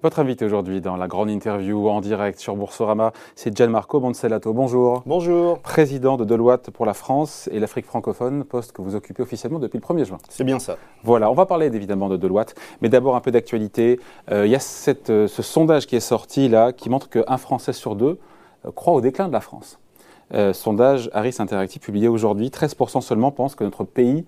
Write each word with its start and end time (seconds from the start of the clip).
Votre 0.00 0.20
invité 0.20 0.44
aujourd'hui 0.44 0.80
dans 0.80 0.96
la 0.96 1.08
grande 1.08 1.28
interview 1.28 1.88
en 1.88 2.00
direct 2.00 2.38
sur 2.38 2.54
Boursorama, 2.54 3.12
c'est 3.34 3.56
Gianmarco 3.56 3.98
Monsellato. 3.98 4.52
Bonjour. 4.52 5.02
Bonjour. 5.06 5.58
Président 5.58 6.16
de 6.16 6.24
Deloitte 6.24 6.70
pour 6.70 6.86
la 6.86 6.94
France 6.94 7.48
et 7.50 7.58
l'Afrique 7.58 7.84
francophone, 7.84 8.44
poste 8.44 8.70
que 8.70 8.80
vous 8.80 8.94
occupez 8.94 9.24
officiellement 9.24 9.58
depuis 9.58 9.76
le 9.78 9.82
1er 9.82 10.04
juin. 10.04 10.18
C'est 10.28 10.44
bien 10.44 10.60
ça. 10.60 10.76
Voilà, 11.02 11.32
on 11.32 11.34
va 11.34 11.46
parler 11.46 11.66
évidemment 11.66 12.08
de 12.08 12.16
Deloitte, 12.16 12.54
mais 12.80 12.88
d'abord 12.88 13.16
un 13.16 13.20
peu 13.20 13.32
d'actualité. 13.32 13.98
Euh, 14.30 14.46
il 14.46 14.52
y 14.52 14.54
a 14.54 14.60
cette, 14.60 15.10
euh, 15.10 15.26
ce 15.26 15.42
sondage 15.42 15.88
qui 15.88 15.96
est 15.96 16.00
sorti 16.00 16.48
là 16.48 16.72
qui 16.72 16.90
montre 16.90 17.08
qu'un 17.08 17.36
Français 17.36 17.72
sur 17.72 17.96
deux 17.96 18.20
euh, 18.66 18.70
croit 18.70 18.92
au 18.92 19.00
déclin 19.00 19.26
de 19.26 19.32
la 19.32 19.40
France. 19.40 19.80
sondage 20.52 21.10
Harris 21.12 21.34
Interactive 21.40 21.82
publié 21.82 22.06
aujourd'hui, 22.06 22.50
13% 22.50 23.00
seulement 23.00 23.32
pensent 23.32 23.56
que 23.56 23.64
notre 23.64 23.82
pays 23.82 24.26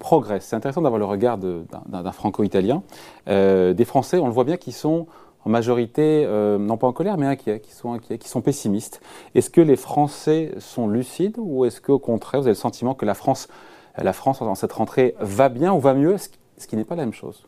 progresse. 0.00 0.46
C'est 0.46 0.56
intéressant 0.56 0.82
d'avoir 0.82 0.98
le 0.98 1.04
regard 1.04 1.38
d'un 1.38 2.12
franco-italien. 2.12 2.82
Euh, 3.28 3.72
des 3.72 3.84
Français, 3.84 4.18
on 4.18 4.26
le 4.26 4.32
voit 4.32 4.42
bien, 4.42 4.56
qui 4.56 4.72
sont 4.72 5.06
en 5.44 5.50
majorité, 5.50 6.24
euh, 6.26 6.58
non 6.58 6.76
pas 6.76 6.88
en 6.88 6.92
colère, 6.92 7.16
mais 7.16 7.26
inquiets, 7.26 7.60
qui 7.60 7.72
sont 7.72 7.92
inquiets, 7.92 8.18
qui 8.18 8.28
sont 8.28 8.40
pessimistes. 8.40 9.00
Est-ce 9.36 9.50
que 9.50 9.60
les 9.60 9.76
Français 9.76 10.52
sont 10.58 10.88
lucides 10.88 11.36
ou 11.38 11.64
est-ce 11.64 11.80
qu'au 11.80 12.00
contraire, 12.00 12.40
vous 12.40 12.46
avez 12.48 12.54
le 12.54 12.60
sentiment 12.60 12.94
que 12.94 13.06
la 13.06 13.14
France, 13.14 13.48
la 13.96 14.12
France, 14.12 14.40
dans 14.40 14.56
cette 14.56 14.72
rentrée, 14.72 15.14
va 15.20 15.48
bien 15.48 15.72
ou 15.72 15.78
va 15.78 15.94
mieux, 15.94 16.16
ce 16.18 16.66
qui 16.66 16.76
n'est 16.76 16.84
pas 16.84 16.96
la 16.96 17.04
même 17.04 17.14
chose? 17.14 17.46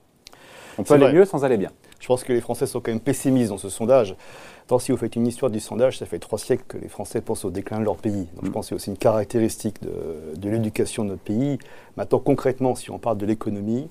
On 0.79 0.84
peut 0.84 0.95
aller 0.95 1.12
mieux 1.12 1.24
sans 1.24 1.45
aller 1.45 1.57
bien. 1.57 1.71
Je 2.02 2.09
pense 2.09 2.24
que 2.24 2.33
les 2.33 2.41
Français 2.41 2.66
sont 2.66 2.80
quand 2.80 2.91
même 2.91 3.01
pessimistes 3.01 3.51
dans 3.51 3.59
ce 3.59 3.69
sondage. 3.69 4.16
Tant 4.66 4.80
si 4.80 4.91
vous 4.91 4.98
faites 4.98 5.15
une 5.15 5.24
histoire 5.24 5.52
du 5.52 5.60
sondage, 5.60 5.98
ça 5.98 6.05
fait 6.05 6.19
trois 6.19 6.38
siècles 6.38 6.65
que 6.66 6.77
les 6.77 6.88
Français 6.88 7.20
pensent 7.20 7.45
au 7.45 7.51
déclin 7.51 7.79
de 7.79 7.84
leur 7.84 7.95
pays. 7.95 8.27
Donc 8.34 8.45
je 8.45 8.48
mm. 8.48 8.52
pense 8.52 8.66
que 8.66 8.69
c'est 8.70 8.74
aussi 8.74 8.91
une 8.91 8.97
caractéristique 8.97 9.77
de, 9.80 10.48
l'éducation 10.51 11.05
de 11.05 11.10
notre 11.10 11.23
pays. 11.23 11.60
Maintenant, 11.96 12.19
concrètement, 12.19 12.74
si 12.74 12.91
on 12.91 12.98
parle 12.98 13.19
de 13.19 13.27
l'économie, 13.27 13.88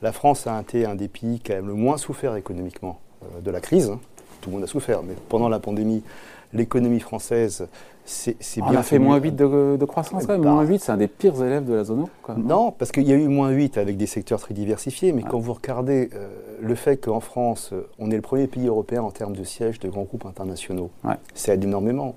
la 0.00 0.12
France 0.12 0.46
a 0.46 0.60
été 0.60 0.86
un 0.86 0.94
des 0.94 1.08
pays 1.08 1.40
qui 1.40 1.52
a 1.52 1.60
le 1.60 1.74
moins 1.74 1.96
souffert 1.96 2.36
économiquement 2.36 3.00
euh, 3.24 3.40
de 3.40 3.50
la 3.50 3.60
crise. 3.60 3.96
Tout 4.40 4.50
le 4.50 4.54
monde 4.54 4.64
a 4.64 4.68
souffert, 4.68 5.02
mais 5.02 5.14
pendant 5.28 5.48
la 5.48 5.58
pandémie, 5.58 6.04
l'économie 6.52 7.00
française 7.00 7.68
c'est 8.10 8.36
bien. 8.56 8.72
On 8.72 8.76
a 8.76 8.82
fait 8.82 8.98
moins 8.98 9.18
8 9.18 9.36
de, 9.36 9.84
croissance 9.84 10.26
quand 10.26 10.32
même. 10.32 10.42
Bah. 10.42 10.50
moins 10.50 10.64
8, 10.64 10.80
c'est 10.80 10.92
un 10.92 10.96
des 10.96 11.08
pires 11.08 11.42
élèves 11.42 11.64
de 11.64 11.74
la 11.74 11.84
zone 11.84 12.00
euro. 12.00 12.10
non, 12.36 12.72
parce 12.72 12.92
qu'il 12.92 13.04
y 13.04 13.12
a 13.12 13.16
eu 13.16 13.28
moins 13.28 13.50
8 13.50 13.78
avec 13.78 13.96
des 13.96 14.06
secteurs 14.06 14.40
très 14.40 14.54
diversifiés, 14.54 15.12
mais 15.12 15.22
quand 15.22 15.38
vous 15.38 15.52
regardez 15.52 16.10
euh, 16.14 16.28
le 16.60 16.74
fait 16.74 16.96
qu'en 16.96 17.20
France, 17.20 17.72
on 17.98 18.10
est 18.10 18.16
le 18.16 18.22
premier 18.22 18.46
pays 18.46 18.66
européen 18.66 19.02
en 19.02 19.10
termes 19.10 19.36
de 19.36 19.44
sièges 19.44 19.78
de 19.78 19.88
grands 19.88 20.02
groupes 20.02 20.26
internationaux, 20.26 20.90
ça 21.34 21.54
aide 21.54 21.64
énormément. 21.64 22.16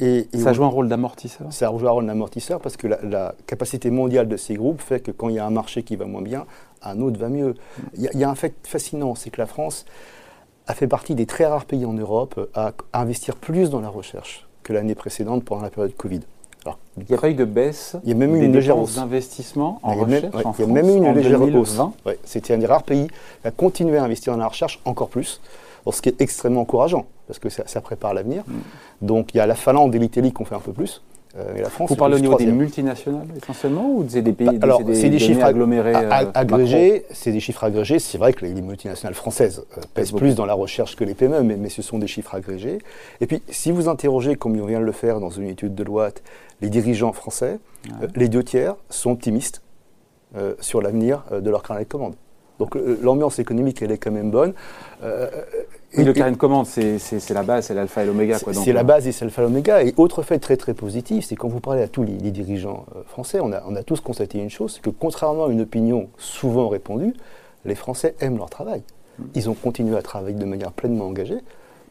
Et, 0.00 0.28
ça 0.32 0.52
joue 0.52 0.64
un 0.64 0.68
rôle 0.68 0.88
d'amortisseur 0.88 1.52
Ça 1.52 1.72
joue 1.76 1.88
un 1.88 1.90
rôle 1.90 2.06
d'amortisseur 2.06 2.60
parce 2.60 2.76
que 2.76 2.86
la, 2.86 3.34
capacité 3.46 3.90
mondiale 3.90 4.28
de 4.28 4.36
ces 4.36 4.54
groupes 4.54 4.80
fait 4.80 5.00
que 5.00 5.10
quand 5.10 5.28
il 5.28 5.34
y 5.34 5.38
a 5.40 5.46
un 5.46 5.50
marché 5.50 5.82
qui 5.82 5.96
va 5.96 6.04
moins 6.04 6.22
bien, 6.22 6.46
un 6.82 7.00
autre 7.00 7.18
va 7.18 7.28
mieux. 7.28 7.54
Il 7.96 8.08
y, 8.14 8.22
a 8.24 8.30
un 8.30 8.34
fait 8.36 8.54
fascinant, 8.62 9.16
c'est 9.16 9.30
que 9.30 9.40
la 9.40 9.46
France 9.46 9.86
a 10.68 10.74
fait 10.74 10.86
partie 10.86 11.14
des 11.14 11.26
très 11.26 11.46
rares 11.46 11.64
pays 11.64 11.84
en 11.86 11.94
Europe 11.94 12.50
à 12.54 12.72
investir 12.92 13.34
plus 13.34 13.70
dans 13.70 13.80
la 13.80 13.88
recherche 13.88 14.46
que 14.62 14.72
l'année 14.74 14.94
précédente 14.94 15.42
pendant 15.44 15.62
la 15.62 15.70
période 15.70 15.96
Covid. 15.96 16.20
Alors, 16.64 16.78
il 16.98 17.04
n'y 17.08 17.14
a 17.14 17.18
pas 17.18 17.30
eu 17.30 17.34
de 17.34 17.44
baisse 17.46 17.96
Il 18.04 18.10
y 18.10 18.12
a 18.12 18.14
même 18.14 18.36
eu 18.36 18.44
une 18.44 18.52
légère 18.52 18.76
hausse 18.78 18.96
d'investissement 18.96 19.80
en 19.82 19.94
recherche 19.94 20.34
en 20.34 20.40
France, 20.40 20.56
Il 20.58 20.66
y 20.66 20.70
a 20.70 20.72
même 20.72 20.88
eu 20.90 20.96
une 20.96 21.14
légère 21.14 21.40
hausse. 21.42 21.80
C'était 22.24 22.52
un 22.52 22.58
des 22.58 22.66
rares 22.66 22.82
pays 22.82 23.08
à 23.44 23.50
continuer 23.50 23.96
à 23.96 24.04
investir 24.04 24.34
dans 24.34 24.40
la 24.40 24.48
recherche 24.48 24.78
encore 24.84 25.08
plus, 25.08 25.40
ce 25.90 26.02
qui 26.02 26.10
est 26.10 26.20
extrêmement 26.20 26.60
encourageant, 26.60 27.06
parce 27.26 27.38
que 27.38 27.48
ça, 27.48 27.80
prépare 27.80 28.12
l'avenir. 28.12 28.42
Mm. 28.46 28.52
Donc 29.06 29.32
il 29.32 29.38
y 29.38 29.40
a 29.40 29.46
la 29.46 29.54
Finlande 29.54 29.94
et 29.94 29.98
l'Italie 29.98 30.32
qui 30.34 30.42
ont 30.42 30.44
fait 30.44 30.54
un 30.54 30.60
peu 30.60 30.72
plus. 30.72 31.02
Euh, 31.38 31.62
la 31.62 31.70
France, 31.70 31.90
Vous 31.90 31.96
parlez 31.96 32.16
au 32.16 32.20
niveau 32.20 32.36
des 32.36 32.46
multinationales 32.46 33.26
essentiellement 33.36 33.90
ou 33.90 34.04
c'est 34.08 34.22
des 34.22 34.32
pays 34.32 34.46
bah, 34.46 34.58
Alors, 34.62 34.82
c'est 34.92 35.08
des, 35.08 35.18
chiffres 35.18 35.44
agglomérés 35.44 35.94
euh, 35.94 36.24
agrégés. 36.34 37.04
C'est 37.10 37.32
des 37.32 37.40
chiffres 37.40 37.64
agrégés. 37.64 37.98
C'est 37.98 38.18
vrai 38.18 38.32
que 38.32 38.44
les, 38.44 38.60
multinationales 38.60 39.14
françaises 39.14 39.64
euh, 39.76 39.80
pèsent 39.94 40.12
plus 40.12 40.34
dans 40.34 40.46
la 40.46 40.54
recherche 40.54 40.96
que 40.96 41.04
les 41.04 41.14
PME, 41.14 41.42
mais, 41.42 41.56
mais, 41.56 41.68
ce 41.68 41.82
sont 41.82 41.98
des 41.98 42.06
chiffres 42.06 42.34
agrégés. 42.34 42.78
Et 43.20 43.26
puis, 43.26 43.42
si 43.50 43.70
vous 43.70 43.88
interrogez, 43.88 44.36
comme 44.36 44.58
on 44.58 44.66
vient 44.66 44.80
de 44.80 44.84
le 44.84 44.92
faire 44.92 45.20
dans 45.20 45.30
une 45.30 45.46
étude 45.46 45.74
de 45.74 45.84
loi, 45.84 46.10
les 46.60 46.70
dirigeants 46.70 47.12
français, 47.12 47.58
les 48.16 48.28
deux 48.28 48.42
tiers 48.42 48.74
sont 48.90 49.12
optimistes 49.12 49.62
sur 50.60 50.82
l'avenir 50.82 51.22
de 51.30 51.50
leur 51.50 51.62
carnet 51.62 51.84
de 51.84 51.88
commandes. 51.88 52.16
Donc 52.58 52.76
l'ambiance 53.02 53.38
économique, 53.38 53.82
elle 53.82 53.92
est 53.92 53.98
quand 53.98 54.10
même 54.10 54.30
bonne. 54.30 54.52
Et 55.92 56.04
le 56.04 56.12
carnet 56.12 56.32
de 56.32 56.36
commande, 56.36 56.66
c'est 56.66 57.30
la 57.30 57.42
base, 57.42 57.66
c'est 57.66 57.74
l'alpha 57.74 58.02
et 58.02 58.06
l'oméga. 58.06 58.38
C'est 58.38 58.72
la 58.72 58.80
euh. 58.80 58.84
base 58.84 59.06
et 59.06 59.12
c'est 59.12 59.24
l'alpha 59.24 59.42
et 59.42 59.44
l'oméga. 59.44 59.82
Et 59.82 59.94
autre 59.96 60.22
fait 60.22 60.38
très 60.38 60.56
très 60.56 60.74
positif, 60.74 61.24
c'est 61.24 61.36
quand 61.36 61.48
vous 61.48 61.60
parlez 61.60 61.82
à 61.82 61.88
tous 61.88 62.02
les, 62.02 62.30
dirigeants 62.30 62.84
euh, 62.94 63.02
français, 63.06 63.40
on 63.40 63.52
a, 63.52 63.62
on 63.66 63.74
a, 63.74 63.82
tous 63.82 64.00
constaté 64.00 64.38
une 64.38 64.50
chose, 64.50 64.74
c'est 64.74 64.82
que 64.82 64.90
contrairement 64.90 65.46
à 65.46 65.48
une 65.48 65.62
opinion 65.62 66.08
souvent 66.18 66.68
répandue, 66.68 67.14
les 67.64 67.74
Français 67.74 68.14
aiment 68.20 68.36
leur 68.36 68.50
travail. 68.50 68.82
Hmm. 69.18 69.24
Ils 69.34 69.48
ont 69.48 69.54
continué 69.54 69.96
à 69.96 70.02
travailler 70.02 70.36
de 70.36 70.44
manière 70.44 70.72
pleinement 70.72 71.06
engagée 71.06 71.38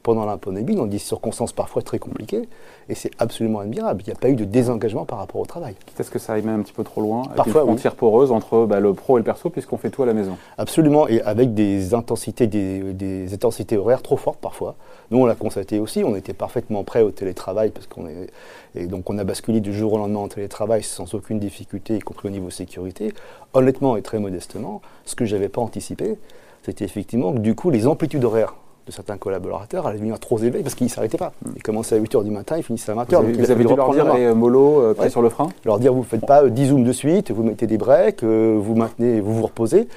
pendant 0.07 0.23
la 0.23 0.37
pandémie, 0.37 0.73
dans 0.73 0.85
des 0.85 0.99
circonstances 0.99 1.51
parfois 1.51 1.81
très 1.81 1.99
compliquées, 1.99 2.47
et 2.87 2.95
c'est 2.95 3.11
absolument 3.19 3.59
admirable. 3.59 4.03
Il 4.05 4.09
n'y 4.09 4.13
a 4.13 4.15
pas 4.17 4.29
eu 4.29 4.37
de 4.37 4.45
désengagement 4.45 5.03
par 5.03 5.19
rapport 5.19 5.41
au 5.41 5.45
travail. 5.45 5.75
Est-ce 5.99 6.09
que 6.09 6.17
ça 6.17 6.31
arrive 6.31 6.45
même 6.45 6.61
un 6.61 6.63
petit 6.63 6.71
peu 6.71 6.85
trop 6.85 7.01
loin 7.01 7.23
Parfois, 7.35 7.63
une 7.63 7.67
frontière 7.67 7.93
poreuse 7.93 8.31
entre 8.31 8.65
bah, 8.65 8.79
le 8.79 8.93
pro 8.93 9.17
et 9.17 9.19
le 9.19 9.25
perso, 9.25 9.49
puisqu'on 9.49 9.75
fait 9.75 9.89
tout 9.89 10.03
à 10.03 10.05
la 10.05 10.13
maison. 10.13 10.37
Absolument, 10.57 11.09
et 11.09 11.21
avec 11.23 11.53
des 11.53 11.93
intensités, 11.93 12.47
des, 12.47 13.33
intensités 13.33 13.75
horaires 13.75 14.01
trop 14.01 14.15
fortes 14.15 14.39
parfois. 14.39 14.75
Nous, 15.11 15.17
on 15.17 15.25
l'a 15.25 15.35
constaté 15.35 15.77
aussi, 15.77 16.05
on 16.05 16.15
était 16.15 16.31
parfaitement 16.31 16.85
prêts 16.85 17.01
au 17.01 17.11
télétravail, 17.11 17.71
parce 17.71 17.87
qu'on 17.87 18.07
est, 18.07 18.29
et 18.75 18.85
donc 18.85 19.09
on 19.09 19.17
a 19.17 19.25
basculé 19.25 19.59
du 19.59 19.73
jour 19.73 19.91
au 19.91 19.97
lendemain 19.97 20.19
en 20.19 20.29
télétravail 20.29 20.83
sans 20.83 21.15
aucune 21.15 21.39
difficulté, 21.39 21.97
y 21.97 21.99
compris 21.99 22.29
au 22.29 22.31
niveau 22.31 22.49
sécurité. 22.49 23.13
Honnêtement 23.53 23.97
et 23.97 24.01
très 24.01 24.19
modestement, 24.19 24.81
ce 25.03 25.15
que 25.15 25.25
je 25.25 25.35
n'avais 25.35 25.49
pas 25.49 25.59
anticipé, 25.59 26.17
c'était 26.63 26.85
effectivement 26.85 27.33
que 27.33 27.39
du 27.39 27.55
coup, 27.55 27.71
les 27.71 27.87
amplitudes 27.87 28.23
horaires 28.23 28.55
de 28.87 28.91
certains 28.91 29.17
collaborateurs 29.17 29.85
allaient 29.85 29.97
devenir 29.97 30.19
trop 30.19 30.39
élevés 30.39 30.61
parce 30.63 30.73
qu'ils 30.73 30.87
ne 30.87 30.91
s'arrêtaient 30.91 31.17
pas. 31.17 31.33
Ils 31.55 31.61
commençaient 31.61 31.95
à 31.95 31.99
8h 31.99 32.23
du 32.23 32.31
matin, 32.31 32.57
ils 32.57 32.63
finissaient 32.63 32.91
à 32.91 32.95
20h. 32.95 33.21
Vous 33.21 33.51
avez, 33.51 33.65
dû 33.65 33.75
leur 33.75 33.91
dire, 33.91 34.09
allez, 34.09 34.33
mollo, 34.33 34.79
euh, 34.81 35.09
sur 35.09 35.21
le 35.21 35.29
frein? 35.29 35.49
Leur 35.65 35.79
dire, 35.79 35.93
vous 35.93 35.99
ne 35.99 36.05
faites 36.05 36.25
pas 36.25 36.47
10 36.47 36.67
zooms 36.67 36.83
de 36.83 36.91
suite, 36.91 37.31
vous 37.31 37.43
mettez 37.43 37.67
des 37.67 37.77
breaks, 37.77 38.23
euh, 38.23 38.57
vous 38.59 38.75
maintenez, 38.75 39.19
vous 39.19 39.33
vous 39.33 39.43
reposez. 39.43 39.87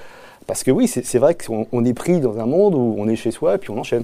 Parce 0.46 0.64
que 0.64 0.70
oui, 0.70 0.88
c'est 0.88 1.18
vrai 1.18 1.36
qu'on 1.36 1.84
est 1.84 1.94
pris 1.94 2.20
dans 2.20 2.38
un 2.38 2.46
monde 2.46 2.74
où 2.74 2.96
on 2.98 3.08
est 3.08 3.16
chez 3.16 3.30
soi 3.30 3.54
et 3.54 3.58
puis 3.58 3.70
on 3.70 3.78
enchaîne. 3.78 4.02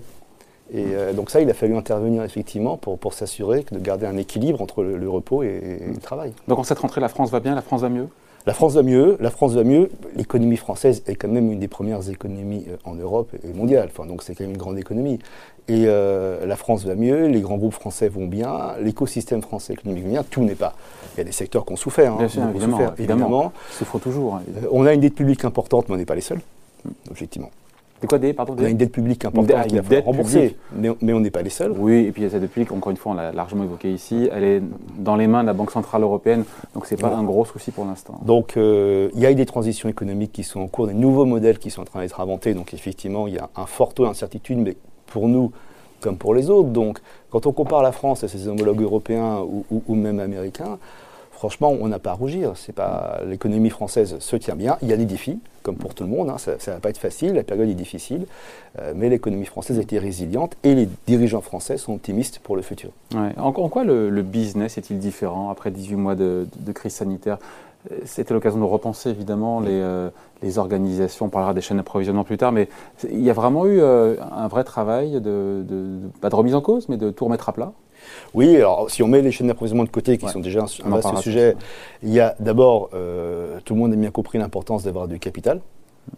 Et 0.72 0.84
euh, 0.94 1.12
donc 1.12 1.30
ça, 1.30 1.40
il 1.40 1.50
a 1.50 1.54
fallu 1.54 1.76
intervenir 1.76 2.22
effectivement 2.22 2.76
pour, 2.76 2.98
pour 2.98 3.14
s'assurer 3.14 3.64
de 3.70 3.78
garder 3.78 4.06
un 4.06 4.16
équilibre 4.16 4.62
entre 4.62 4.82
le, 4.82 5.10
repos 5.10 5.42
et, 5.42 5.80
et, 5.80 5.92
le 5.92 6.00
travail. 6.00 6.32
Donc 6.46 6.58
en 6.58 6.64
cette 6.64 6.78
rentrée, 6.78 7.00
la 7.00 7.08
France 7.08 7.30
va 7.30 7.40
bien, 7.40 7.54
la 7.54 7.62
France 7.62 7.80
va 7.80 7.88
mieux? 7.88 8.08
La 8.46 8.54
France 8.54 8.74
va 8.74 8.82
mieux, 8.82 9.16
la 9.18 9.30
France 9.30 9.54
va 9.54 9.64
mieux. 9.64 9.90
L'économie 10.14 10.56
française 10.56 11.02
est 11.06 11.16
quand 11.16 11.28
même 11.28 11.50
une 11.50 11.58
des 11.58 11.66
premières 11.66 12.08
économies 12.08 12.64
euh, 12.68 12.76
en 12.84 12.94
Europe 12.94 13.32
et 13.42 13.52
mondiale. 13.52 13.88
Enfin, 13.90 14.06
donc 14.06 14.22
c'est 14.22 14.36
quand 14.36 14.44
même 14.44 14.52
une 14.52 14.56
grande 14.56 14.78
économie. 14.78 15.18
Et 15.66 15.86
euh, 15.86 16.46
la 16.46 16.54
France 16.54 16.84
va 16.84 16.94
mieux, 16.94 17.26
les 17.26 17.40
grands 17.40 17.56
groupes 17.56 17.74
français 17.74 18.08
vont 18.08 18.28
bien, 18.28 18.74
l'écosystème 18.80 19.42
français 19.42 19.72
économique 19.72 20.04
va 20.04 20.10
bien. 20.10 20.22
Tout 20.22 20.44
n'est 20.44 20.54
pas. 20.54 20.76
Il 21.14 21.18
y 21.18 21.20
a 21.22 21.24
des 21.24 21.32
secteurs 21.32 21.66
qui 21.66 21.72
ont 21.72 21.76
souffert. 21.76 22.12
Hein, 22.12 22.18
bien 22.18 22.28
sûr, 22.28 22.48
évidemment, 22.48 22.78
souffert, 22.78 22.94
évidemment. 22.98 23.52
Souffrent 23.72 23.98
toujours. 23.98 24.36
Hein, 24.36 24.42
euh, 24.62 24.68
on 24.70 24.86
a 24.86 24.94
une 24.94 25.00
dette 25.00 25.16
publique 25.16 25.44
importante, 25.44 25.88
mais 25.88 25.96
on 25.96 25.98
n'est 25.98 26.04
pas 26.04 26.14
les 26.14 26.20
seuls, 26.20 26.40
objectivement. 27.10 27.50
C'est 28.00 28.06
quoi 28.06 28.18
des 28.18 28.32
pardon, 28.32 28.54
On 28.58 28.64
a 28.64 28.68
une 28.68 28.76
dette 28.76 28.92
publique 28.92 29.24
importante 29.24 29.66
qu'il 29.68 29.78
a 29.78 30.00
rembourser, 30.00 30.56
mais, 30.74 30.90
mais, 31.00 31.12
on 31.12 31.20
n'est 31.20 31.30
pas 31.30 31.42
les 31.42 31.50
seuls. 31.50 31.72
Oui, 31.76 32.06
et 32.06 32.12
puis 32.12 32.22
cette 32.28 32.40
dette 32.40 32.50
publique, 32.50 32.72
encore 32.72 32.90
une 32.90 32.96
fois, 32.96 33.12
on 33.12 33.14
l'a 33.14 33.32
largement 33.32 33.64
évoqué 33.64 33.90
ici, 33.92 34.28
elle 34.32 34.44
est 34.44 34.62
dans 34.98 35.16
les 35.16 35.26
mains 35.26 35.42
de 35.42 35.46
la 35.46 35.54
Banque 35.54 35.70
Centrale 35.70 36.02
Européenne, 36.02 36.44
donc 36.74 36.86
ce 36.86 36.94
n'est 36.94 37.00
pas 37.00 37.14
un 37.14 37.22
gros 37.24 37.44
souci 37.44 37.70
pour 37.70 37.84
l'instant. 37.84 38.20
Donc 38.24 38.56
euh, 38.56 39.08
il 39.14 39.20
y 39.20 39.26
a 39.26 39.30
eu 39.30 39.34
des 39.34 39.46
transitions 39.46 39.88
économiques 39.88 40.32
qui 40.32 40.44
sont 40.44 40.60
en 40.60 40.68
cours, 40.68 40.86
des 40.86 40.94
nouveaux 40.94 41.24
modèles 41.24 41.58
qui 41.58 41.70
sont 41.70 41.82
en 41.82 41.86
train 41.86 42.00
d'être 42.00 42.20
inventés, 42.20 42.54
donc 42.54 42.74
effectivement 42.74 43.26
il 43.26 43.34
y 43.34 43.38
a 43.38 43.48
un 43.56 43.66
fort 43.66 43.94
taux 43.94 44.04
d'incertitude, 44.04 44.58
mais 44.58 44.76
pour 45.06 45.28
nous, 45.28 45.52
comme 46.00 46.18
pour 46.18 46.34
les 46.34 46.50
autres, 46.50 46.68
donc 46.68 46.98
quand 47.30 47.46
on 47.46 47.52
compare 47.52 47.82
la 47.82 47.92
France 47.92 48.24
à 48.24 48.28
ses 48.28 48.46
homologues 48.48 48.82
européens 48.82 49.40
ou, 49.40 49.64
ou 49.86 49.94
même 49.94 50.20
américains, 50.20 50.78
franchement, 51.36 51.74
on 51.78 51.88
n'a 51.88 51.98
pas 51.98 52.10
à 52.10 52.14
rougir. 52.14 52.52
C'est 52.56 52.74
pas 52.74 53.20
l'économie 53.26 53.70
française 53.70 54.16
se 54.18 54.36
tient 54.36 54.56
bien. 54.56 54.78
Il 54.82 54.88
y 54.88 54.92
a 54.92 54.96
des 54.96 55.04
défis, 55.04 55.38
comme 55.62 55.76
pour 55.76 55.94
tout 55.94 56.04
le 56.04 56.10
monde. 56.10 56.30
Hein. 56.30 56.38
Ça, 56.38 56.52
ne 56.52 56.72
va 56.74 56.80
pas 56.80 56.90
être 56.90 56.98
facile. 56.98 57.34
La 57.34 57.44
période 57.44 57.68
est 57.68 57.74
difficile, 57.74 58.26
euh, 58.78 58.92
mais 58.96 59.08
l'économie 59.08 59.44
française 59.44 59.78
a 59.78 59.82
été 59.82 59.98
résiliente 59.98 60.56
et 60.64 60.74
les 60.74 60.88
dirigeants 61.06 61.42
français 61.42 61.76
sont 61.76 61.94
optimistes 61.94 62.40
pour 62.42 62.56
le 62.56 62.62
futur. 62.62 62.90
En, 63.36 63.52
quoi 63.52 63.84
le, 63.84 64.22
business 64.22 64.78
est-il 64.78 64.98
différent 64.98 65.50
après 65.50 65.70
18 65.70 65.94
mois 65.96 66.14
de, 66.14 66.46
crise 66.74 66.94
sanitaire? 66.94 67.38
Euh, 67.92 67.96
c'était 68.04 68.34
l'occasion 68.34 68.58
de 68.58 68.64
repenser 68.64 69.10
évidemment 69.10 69.60
les, 69.60 69.80
euh, 69.80 70.10
organisations, 70.56 71.26
on 71.26 71.28
parlera 71.28 71.54
des 71.54 71.60
chaînes 71.60 71.76
d'approvisionnement 71.76 72.24
plus 72.24 72.38
tard, 72.38 72.52
mais 72.52 72.68
il 73.10 73.22
y 73.22 73.30
a 73.30 73.32
vraiment 73.32 73.66
eu 73.66 73.80
un 73.82 74.48
vrai 74.48 74.64
travail, 74.64 75.20
de, 75.20 75.64
pas 76.20 76.30
de 76.30 76.34
remise 76.34 76.54
en 76.54 76.60
cause, 76.60 76.88
mais 76.88 76.96
de 76.96 77.10
tout 77.10 77.24
remettre 77.24 77.48
à 77.48 77.52
plat 77.52 77.72
oui, 78.34 78.56
alors 78.56 78.90
si 78.90 79.02
on 79.02 79.08
met 79.08 79.22
les 79.22 79.32
chaînes 79.32 79.46
d'approvisionnement 79.46 79.84
de 79.84 79.90
côté, 79.90 80.18
qui 80.18 80.28
sont 80.28 80.40
déjà 80.40 80.64
un, 80.84 80.90
vaste 80.90 81.16
sujet, 81.18 81.56
il 82.02 82.12
y 82.12 82.20
a 82.20 82.34
d'abord, 82.40 82.90
euh, 82.94 83.58
tout 83.64 83.74
le 83.74 83.80
monde 83.80 83.92
a 83.92 83.96
bien 83.96 84.10
compris 84.10 84.38
l'importance 84.38 84.84
d'avoir 84.84 85.08
du 85.08 85.18
capital. 85.18 85.60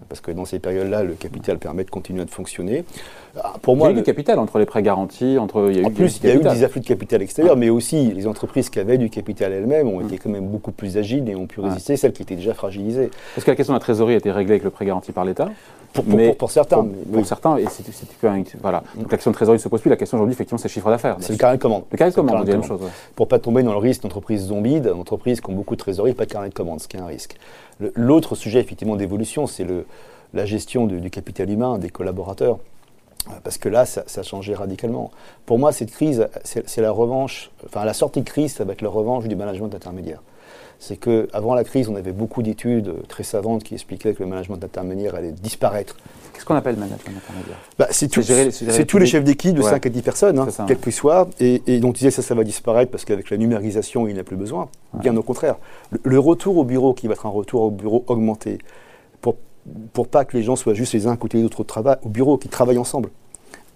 Parce 0.08 0.20
que 0.20 0.30
dans 0.30 0.44
ces 0.44 0.58
périodes-là, 0.58 1.02
le 1.02 1.14
capital 1.14 1.58
permet 1.58 1.84
de 1.84 1.90
continuer 1.90 2.24
de 2.24 2.30
fonctionner. 2.30 2.84
Ah, 3.42 3.54
pour 3.60 3.76
moi, 3.76 3.88
il 3.88 3.92
y 3.92 3.94
a 3.94 3.98
eu 3.98 4.00
du 4.00 4.04
capital 4.04 4.38
entre 4.38 4.58
les 4.58 4.66
prêts 4.66 4.82
garantis, 4.82 5.38
entre. 5.38 5.70
Il 5.70 5.80
y 5.80 5.84
a 5.84 5.86
en 5.86 5.90
plus, 5.90 6.18
il 6.22 6.28
y 6.28 6.32
a 6.32 6.34
eu 6.34 6.42
des 6.42 6.64
afflux 6.64 6.80
de 6.80 6.86
capital 6.86 7.22
extérieur, 7.22 7.56
mais 7.56 7.70
aussi 7.70 8.12
les 8.12 8.26
entreprises 8.26 8.70
qui 8.70 8.80
avaient 8.80 8.98
du 8.98 9.10
capital 9.10 9.52
elles-mêmes 9.52 9.88
ont 9.88 10.00
été 10.00 10.18
quand 10.18 10.30
même 10.30 10.46
beaucoup 10.46 10.72
plus 10.72 10.96
agiles 10.96 11.28
et 11.28 11.34
ont 11.34 11.46
pu 11.46 11.60
résister, 11.60 11.96
celles 11.96 12.12
qui 12.12 12.22
étaient 12.22 12.36
déjà 12.36 12.54
fragilisées. 12.54 13.10
Parce 13.34 13.44
que 13.44 13.50
la 13.50 13.56
question 13.56 13.74
de 13.74 13.78
la 13.78 13.82
trésorerie 13.82 14.14
a 14.14 14.18
été 14.18 14.30
réglée 14.30 14.54
avec 14.54 14.64
le 14.64 14.70
prêt 14.70 14.86
garanti 14.86 15.12
par 15.12 15.24
l'État. 15.24 15.48
Pour, 15.92 16.04
mais 16.06 16.34
pour, 16.34 16.50
certains. 16.50 16.86
Pour, 17.12 17.26
certains, 17.26 17.56
et 17.56 17.64
c'est 17.70 17.84
voilà. 18.60 18.82
Donc 18.94 19.10
la 19.10 19.16
question 19.16 19.30
de 19.30 19.36
trésorerie 19.36 19.58
ne 19.58 19.62
se 19.62 19.68
pose 19.68 19.80
plus. 19.80 19.88
La 19.88 19.96
question 19.96 20.18
aujourd'hui, 20.18 20.34
effectivement, 20.34 20.58
c'est 20.58 20.68
le 20.68 20.72
chiffre 20.72 20.90
d'affaires. 20.90 21.16
C'est 21.20 21.32
le 21.32 21.38
carnet 21.38 21.56
de 21.56 21.62
commande. 21.62 21.84
Le 21.90 21.96
carnet 21.96 22.10
de 22.10 22.14
commande, 22.14 22.36
on 22.40 22.44
dit 22.44 22.50
la 22.50 22.58
même 22.58 22.66
chose. 22.66 22.80
Pour 23.16 23.26
pas 23.26 23.38
tomber 23.38 23.62
dans 23.62 23.72
le 23.72 23.78
risque 23.78 24.02
d'entreprise 24.02 24.46
zombie, 24.46 24.80
d'entreprises 24.80 25.40
qui 25.40 25.50
ont 25.50 25.54
beaucoup 25.54 25.76
de 25.76 25.80
trésorerie, 25.80 26.12
pas 26.12 26.26
de 26.26 26.30
carnet 26.30 26.50
de 26.50 26.54
commande, 26.54 26.80
ce 26.80 26.88
qui 26.88 26.96
est 26.96 27.00
un 27.00 27.06
risque. 27.06 27.36
L'autre 27.94 28.34
sujet, 28.34 28.60
effectivement, 28.60 28.96
d'évolution, 28.96 29.46
c'est 29.46 29.64
la 30.34 30.44
gestion 30.44 30.86
du, 30.86 31.10
capital 31.10 31.50
humain, 31.50 31.78
des 31.78 31.90
collaborateurs. 31.90 32.58
Parce 33.44 33.58
que 33.58 33.68
là, 33.68 33.84
ça, 33.84 34.04
a 34.16 34.22
changé 34.22 34.54
radicalement. 34.54 35.10
Pour 35.44 35.58
moi, 35.58 35.72
cette 35.72 35.90
crise, 35.90 36.28
c'est 36.44 36.80
la 36.80 36.90
revanche, 36.90 37.50
enfin 37.66 37.84
la 37.84 37.92
sortie 37.92 38.22
de 38.22 38.28
crise, 38.28 38.54
ça 38.54 38.64
va 38.64 38.72
être 38.72 38.82
la 38.82 38.88
revanche 38.88 39.26
du 39.26 39.36
management 39.36 39.74
intermédiaire. 39.74 40.22
C'est 40.78 40.96
qu'avant 40.96 41.54
la 41.54 41.64
crise, 41.64 41.88
on 41.88 41.96
avait 41.96 42.12
beaucoup 42.12 42.42
d'études 42.42 42.94
très 43.08 43.24
savantes 43.24 43.64
qui 43.64 43.74
expliquaient 43.74 44.14
que 44.14 44.22
le 44.22 44.28
management 44.28 44.62
intermédiaire 44.62 45.16
allait 45.16 45.32
disparaître. 45.32 45.96
Qu'est-ce 46.32 46.44
qu'on 46.44 46.54
appelle 46.54 46.76
management 46.76 47.16
intermédiaire? 47.16 47.56
Bah, 47.76 47.88
C'est 47.90 48.06
tous 48.86 48.98
les 48.98 49.06
chefs 49.06 49.24
d'équipe 49.24 49.56
de 49.56 49.62
5 49.62 49.84
à 49.84 49.88
10 49.88 50.02
personnes, 50.02 50.38
hein, 50.38 50.46
quels 50.68 50.78
qu'ils 50.78 50.92
soient. 50.92 51.28
Et, 51.40 51.62
et, 51.66 51.80
donc, 51.80 51.96
disait 51.96 52.12
ça, 52.12 52.22
ça 52.22 52.36
va 52.36 52.44
disparaître 52.44 52.92
parce 52.92 53.04
qu'avec 53.04 53.28
la 53.30 53.36
numérisation, 53.36 54.06
il 54.06 54.14
n'y 54.14 54.20
a 54.20 54.24
plus 54.24 54.36
besoin. 54.36 54.68
Bien 54.94 55.16
au 55.16 55.22
contraire. 55.24 55.56
Le, 56.04 56.18
retour 56.20 56.56
au 56.56 56.64
bureau, 56.64 56.94
qui 56.94 57.08
va 57.08 57.14
être 57.14 57.26
un 57.26 57.30
retour 57.30 57.62
au 57.62 57.70
bureau 57.72 58.04
augmenté, 58.06 58.58
pour, 59.20 59.34
pour 59.92 60.08
pas 60.08 60.24
que 60.24 60.36
les 60.36 60.42
gens 60.42 60.56
soient 60.56 60.74
juste 60.74 60.92
les 60.92 61.06
uns 61.06 61.12
à 61.12 61.16
côté 61.16 61.38
des 61.38 61.44
autres 61.44 61.60
au, 61.60 62.06
au 62.06 62.08
bureau, 62.08 62.38
qui 62.38 62.48
travaillent 62.48 62.78
ensemble 62.78 63.10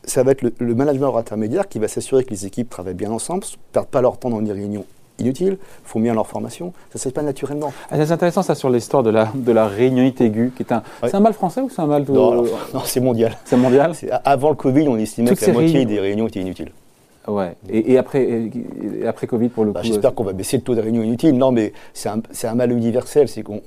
ça 0.05 0.23
va 0.23 0.33
être 0.33 0.43
le, 0.43 0.75
management 0.75 1.17
intermédiaire 1.17 1.69
qui 1.69 1.79
va 1.79 1.89
s'assurer 1.89 2.25
que 2.25 2.31
les 2.31 2.47
équipes 2.47 2.69
travaillent 2.69 2.94
bien 2.94 3.11
ensemble, 3.11 3.44
ne 3.44 3.56
perdent 3.73 3.87
pas 3.87 4.00
leur 4.00 4.19
temps 4.19 4.31
dans 4.31 4.43
des 4.43 4.53
réunions 4.53 4.85
inutiles, 5.19 5.59
font 5.85 6.00
bien 6.00 6.15
leur 6.15 6.27
formation. 6.27 6.73
Ça 6.91 6.94
ne 6.94 6.99
se 6.99 7.09
fait 7.09 7.15
pas 7.15 7.23
naturellement. 7.23 7.73
Ah, 7.91 8.05
c'est 8.05 8.12
intéressant 8.12 8.43
ça 8.43 8.55
sur 8.55 8.71
l'histoire 8.71 9.03
de 9.03 9.11
la, 9.11 9.31
de 9.35 9.53
la 9.53 9.67
réunionite 9.67 10.21
aiguë. 10.21 10.53
Qui 10.56 10.62
est 10.62 10.73
un, 10.73 10.83
C'est 11.03 11.15
un 11.15 11.21
mal 11.21 11.35
français 11.35 11.61
ou 11.61 11.71
c'est 11.71 11.81
un 11.81 11.87
mal... 11.87 12.05
Non, 12.09 12.43
non, 12.43 12.83
c'est 12.85 13.00
mondial. 13.00 13.37
C'est 13.44 13.56
mondial 13.56 13.93
Avant 14.25 14.50
le 14.50 14.56
Covid, 14.56 14.89
on 14.89 14.97
estimait 14.99 15.35
que 15.37 15.44
la 15.44 15.53
moitié 15.53 15.85
des 15.85 16.00
réunions 16.00 16.27
étaient 16.27 16.41
inutiles. 16.41 16.73
Ouais. 17.28 17.54
Et, 17.69 17.98
après, 17.98 18.50
après 19.06 19.26
Covid, 19.26 19.48
pour 19.48 19.64
le 19.64 19.72
bah, 19.72 19.80
coup 19.80 19.86
J'espère 19.86 20.10
euh, 20.10 20.14
qu'on 20.14 20.24
va 20.24 20.32
baisser 20.32 20.56
le 20.56 20.62
taux 20.62 20.74
de 20.74 20.80
réunions 20.80 21.02
inutiles. 21.02 21.36
Non, 21.36 21.52
mais 21.52 21.72
c'est 21.92 22.08
un, 22.08 22.20
un, 22.42 22.54
mal 22.54 22.72
universel. 22.72 23.28
C'est 23.28 23.42
qu'on 23.42 23.60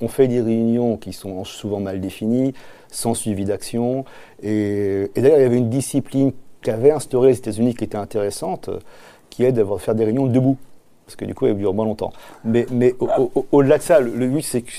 on, 0.00 0.08
fait 0.08 0.28
des 0.28 0.40
réunions 0.40 0.96
qui 0.96 1.12
sont 1.12 1.44
souvent 1.44 1.80
mal 1.80 2.00
définies, 2.00 2.54
sans 2.90 3.14
suivi 3.14 3.44
d'action. 3.44 4.04
Et, 4.42 5.10
et 5.14 5.20
d'ailleurs, 5.20 5.38
il 5.38 5.42
y 5.42 5.46
avait 5.46 5.58
une 5.58 5.70
discipline 5.70 6.32
qu'avaient 6.62 6.92
instaurée 6.92 7.28
les 7.28 7.38
États-Unis 7.38 7.74
qui 7.74 7.84
était 7.84 7.98
intéressante, 7.98 8.70
qui 9.28 9.44
est 9.44 9.52
de 9.52 9.64
faire 9.78 9.94
des 9.94 10.04
réunions 10.04 10.26
debout 10.26 10.56
parce 11.06 11.16
que 11.16 11.24
du 11.24 11.34
coup, 11.34 11.46
elle 11.46 11.56
dure 11.56 11.74
moins 11.74 11.84
longtemps. 11.84 12.12
Mais, 12.44 12.66
mais 12.70 12.94
au-delà 13.52 13.78
de 13.78 13.82
ça, 13.82 14.00
le, 14.00 14.26
but, 14.26 14.42
c'est 14.42 14.62
que 14.62 14.72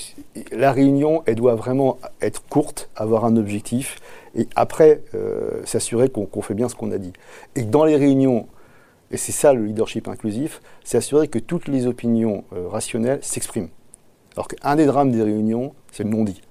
la 0.52 0.72
réunion, 0.72 1.22
elle 1.26 1.36
doit 1.36 1.54
vraiment 1.54 1.98
être 2.20 2.42
courte, 2.48 2.90
avoir 2.96 3.24
un 3.24 3.36
objectif, 3.36 3.98
et 4.34 4.48
après, 4.56 5.02
euh, 5.14 5.62
s'assurer 5.64 6.08
qu'on 6.08 6.42
fait 6.42 6.54
bien 6.54 6.68
ce 6.68 6.74
qu'on 6.74 6.90
a 6.90 6.98
dit. 6.98 7.12
Et 7.54 7.62
dans 7.62 7.84
les 7.84 7.96
réunions, 7.96 8.46
et 9.10 9.16
c'est 9.16 9.32
ça 9.32 9.52
le 9.52 9.64
leadership 9.64 10.08
inclusif, 10.08 10.60
c'est 10.84 10.98
assurer 10.98 11.28
que 11.28 11.38
toutes 11.38 11.68
les 11.68 11.86
opinions 11.86 12.44
euh, 12.52 12.66
rationnelles 12.68 13.20
s'expriment. 13.22 13.68
Alors 14.34 14.48
qu'un 14.48 14.76
des 14.76 14.86
drames 14.86 15.12
des 15.12 15.22
réunions, 15.22 15.74
c'est 15.92 16.02
le 16.02 16.10
non-dit. 16.10 16.42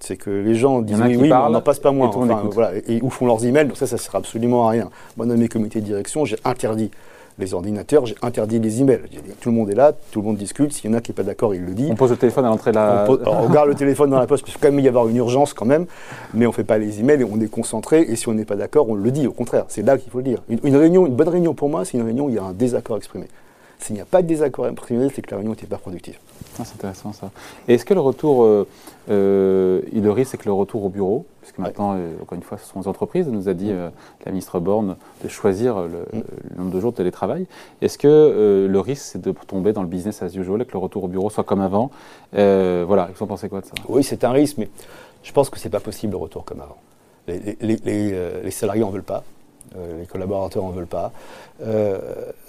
C'est 0.00 0.16
que 0.16 0.30
les 0.30 0.54
gens 0.54 0.82
disent 0.82 1.00
oui, 1.00 1.16
oui, 1.16 1.32
on 1.32 1.50
n'en 1.50 1.60
passe 1.60 1.80
pas 1.80 1.90
moins. 1.90 2.08
voilà, 2.10 2.72
et, 2.86 3.00
où 3.02 3.10
font 3.10 3.26
leurs 3.26 3.44
emails, 3.44 3.66
donc 3.66 3.76
ça, 3.76 3.86
ça 3.86 3.96
ne 3.96 4.00
sert 4.00 4.14
absolument 4.14 4.68
à 4.68 4.70
rien. 4.70 4.90
Moi, 5.16 5.26
dans 5.26 5.36
mes 5.36 5.48
comités 5.48 5.80
de 5.80 5.86
direction, 5.86 6.24
j'ai 6.24 6.36
interdit 6.44 6.90
les 7.38 7.54
ordinateurs, 7.54 8.06
j'ai 8.06 8.16
interdit 8.22 8.58
les 8.58 8.80
emails. 8.80 9.00
Tout 9.40 9.50
le 9.50 9.54
monde 9.54 9.70
est 9.70 9.74
là, 9.74 9.92
tout 10.10 10.20
le 10.20 10.26
monde 10.26 10.36
discute. 10.36 10.72
S'il 10.72 10.90
y 10.90 10.92
en 10.92 10.96
a 10.96 11.00
qui 11.00 11.12
n'est 11.12 11.14
pas 11.14 11.22
d'accord, 11.22 11.54
il 11.54 11.64
le 11.64 11.72
dit. 11.72 11.88
On 11.90 11.94
pose 11.94 12.10
le 12.10 12.16
téléphone 12.16 12.44
à 12.44 12.48
l'entrée 12.48 12.72
de 12.72 12.76
la. 12.76 13.06
On, 13.08 13.48
garde 13.50 13.68
le 13.68 13.74
téléphone 13.74 14.10
dans 14.10 14.18
la 14.18 14.26
poste, 14.26 14.44
parce 14.44 14.56
qu'il 14.56 14.62
quand 14.62 14.74
même 14.74 14.84
y 14.84 14.88
avoir 14.88 15.08
une 15.08 15.16
urgence 15.16 15.54
quand 15.54 15.66
même, 15.66 15.86
mais 16.34 16.46
on 16.46 16.50
ne 16.50 16.54
fait 16.54 16.64
pas 16.64 16.78
les 16.78 17.00
emails 17.00 17.20
et 17.20 17.24
on 17.24 17.40
est 17.40 17.50
concentré. 17.50 18.02
Et 18.02 18.16
si 18.16 18.28
on 18.28 18.34
n'est 18.34 18.44
pas 18.44 18.56
d'accord, 18.56 18.88
on 18.88 18.94
le 18.94 19.10
dit. 19.10 19.26
Au 19.26 19.32
contraire, 19.32 19.64
c'est 19.68 19.82
là 19.82 19.98
qu'il 19.98 20.10
faut 20.10 20.18
le 20.18 20.24
dire. 20.24 20.42
Une, 20.48 20.76
réunion, 20.76 21.06
une 21.06 21.14
bonne 21.14 21.28
réunion 21.28 21.54
pour 21.54 21.68
moi, 21.68 21.84
c'est 21.84 21.96
une 21.96 22.04
réunion 22.04 22.26
où 22.26 22.30
il 22.30 22.36
y 22.36 22.38
a 22.38 22.44
un 22.44 22.52
désaccord 22.52 22.96
exprimé. 22.96 23.26
S'il 23.78 23.94
n'y 23.94 24.00
a 24.00 24.04
pas 24.04 24.22
de 24.22 24.26
désaccord 24.26 24.66
exprimé, 24.66 25.08
c'est 25.14 25.22
que 25.22 25.30
la 25.30 25.36
réunion 25.36 25.52
n'était 25.52 25.66
pas 25.66 25.78
productive. 25.78 26.18
Ah, 26.58 26.64
c'est 26.64 26.74
intéressant 26.74 27.12
ça. 27.12 27.30
Et 27.68 27.74
est-ce 27.74 27.84
que 27.84 27.94
le 27.94 28.00
retour, 28.00 28.42
euh, 28.42 28.66
euh, 29.10 29.80
le 29.92 30.10
risque, 30.10 30.32
c'est 30.32 30.38
que 30.38 30.46
le 30.46 30.52
retour 30.52 30.84
au 30.84 30.88
bureau, 30.88 31.24
puisque 31.40 31.58
maintenant, 31.58 31.94
euh, 31.96 32.10
encore 32.20 32.36
une 32.36 32.42
fois, 32.42 32.58
ce 32.58 32.66
sont 32.66 32.80
les 32.80 32.88
entreprises, 32.88 33.28
nous 33.28 33.48
a 33.48 33.54
dit 33.54 33.70
mm. 33.70 33.90
la 34.26 34.32
ministre 34.32 34.58
Borne 34.58 34.96
de 35.22 35.28
choisir 35.28 35.76
mm. 35.76 35.90
le, 36.12 36.56
nombre 36.56 36.70
de 36.70 36.80
jours 36.80 36.92
de 36.92 36.96
télétravail. 36.96 37.46
Est-ce 37.80 37.96
que 37.98 38.66
le 38.68 38.80
risque, 38.80 39.04
c'est 39.04 39.20
de 39.20 39.32
tomber 39.46 39.72
dans 39.72 39.82
le 39.82 39.88
business 39.88 40.22
as 40.22 40.34
usual, 40.34 40.64
que 40.64 40.72
le 40.72 40.78
retour 40.78 41.04
au 41.04 41.08
bureau 41.08 41.30
soit 41.30 41.44
comme 41.44 41.60
avant? 41.60 41.90
Voilà, 42.32 43.08
vous 43.14 43.22
en 43.22 43.26
pensez 43.26 43.48
quoi 43.48 43.60
de 43.60 43.66
ça? 43.66 43.74
Oui, 43.88 44.02
c'est 44.02 44.24
un 44.24 44.32
risque, 44.32 44.58
mais 44.58 44.68
je 45.22 45.32
pense 45.32 45.50
que 45.50 45.58
ce 45.58 45.64
n'est 45.64 45.70
pas 45.70 45.80
possible 45.80 46.12
le 46.12 46.18
retour 46.18 46.44
comme 46.44 46.60
avant. 46.60 46.78
Les, 47.28 47.56
les, 47.60 48.40
les 48.42 48.50
salariés 48.50 48.82
n'en 48.82 48.90
veulent 48.90 49.02
pas. 49.02 49.22
Euh, 49.76 50.00
les 50.00 50.06
collaborateurs 50.06 50.64
en 50.64 50.70
veulent 50.70 50.86
pas. 50.86 51.12
Euh, 51.62 51.98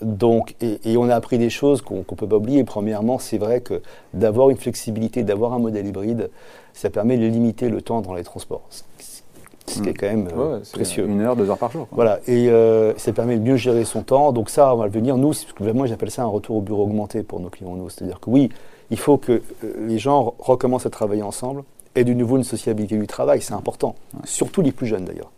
donc, 0.02 0.56
et, 0.62 0.98
on 0.98 1.10
a 1.10 1.16
appris 1.16 1.38
des 1.38 1.50
choses 1.50 1.82
qu'on 1.82 1.98
ne 1.98 2.04
peut 2.04 2.28
pas 2.28 2.38
oublier. 2.38 2.64
Premièrement, 2.64 3.20
c'est 3.20 3.38
vrai 3.38 3.62
que 3.62 3.82
d'avoir 4.14 4.50
une 4.50 4.58
flexibilité, 4.58 5.24
d'avoir 5.24 5.54
un 5.54 5.60
modèle 5.60 5.86
hybride, 5.88 6.30
ça 6.74 6.90
permet 6.90 7.18
de 7.18 7.26
limiter 7.26 7.70
le 7.70 7.82
temps 7.82 8.02
dans 8.02 8.14
les 8.14 8.24
transports. 8.24 8.62
Ce 8.70 9.82
qui 9.82 9.90
est 9.90 9.92
hmm. 9.92 9.98
quand 10.00 10.08
même 10.08 10.28
euh, 10.36 10.60
précieux. 10.72 11.06
Une 11.06 11.22
heure, 11.22 11.36
deux 11.36 11.50
heures 11.50 11.58
par 11.58 11.72
jour. 11.72 11.88
Voilà, 11.92 12.20
et 12.28 12.50
ça 12.98 13.12
permet 13.14 13.38
de 13.38 13.44
mieux 13.44 13.58
gérer 13.58 13.86
son 13.86 14.02
temps. 14.04 14.32
Donc 14.32 14.50
ça, 14.50 14.74
on 14.74 14.78
va 14.78 14.86
le 14.86 14.92
venir. 14.92 15.18
Nous, 15.18 15.34
moi 15.74 15.88
j'appelle 15.88 16.12
ça 16.12 16.24
un 16.24 16.28
retour 16.28 16.58
au 16.58 16.62
bureau 16.62 16.84
augmenté 16.84 17.24
pour 17.24 17.40
nos 17.40 17.50
clients. 17.50 17.76
Nous, 17.76 17.90
c'est-à-dire 17.90 18.20
que 18.20 18.30
oui, 18.30 18.50
il 18.92 18.98
faut 18.98 19.18
que 19.18 19.42
les 19.80 20.00
gens 20.00 20.34
recommencent 20.40 20.86
à 20.86 20.90
travailler 20.90 21.22
ensemble 21.22 21.64
et 21.96 22.04
de 22.04 22.14
nouveau 22.14 22.38
une 22.38 22.44
sociabilité 22.44 22.98
du 22.98 23.08
travail, 23.08 23.42
c'est 23.42 23.54
important. 23.54 23.96
Surtout 24.24 24.62
les 24.62 24.72
plus 24.72 24.88
jeunes 24.88 25.06
d'ailleurs. 25.06 25.32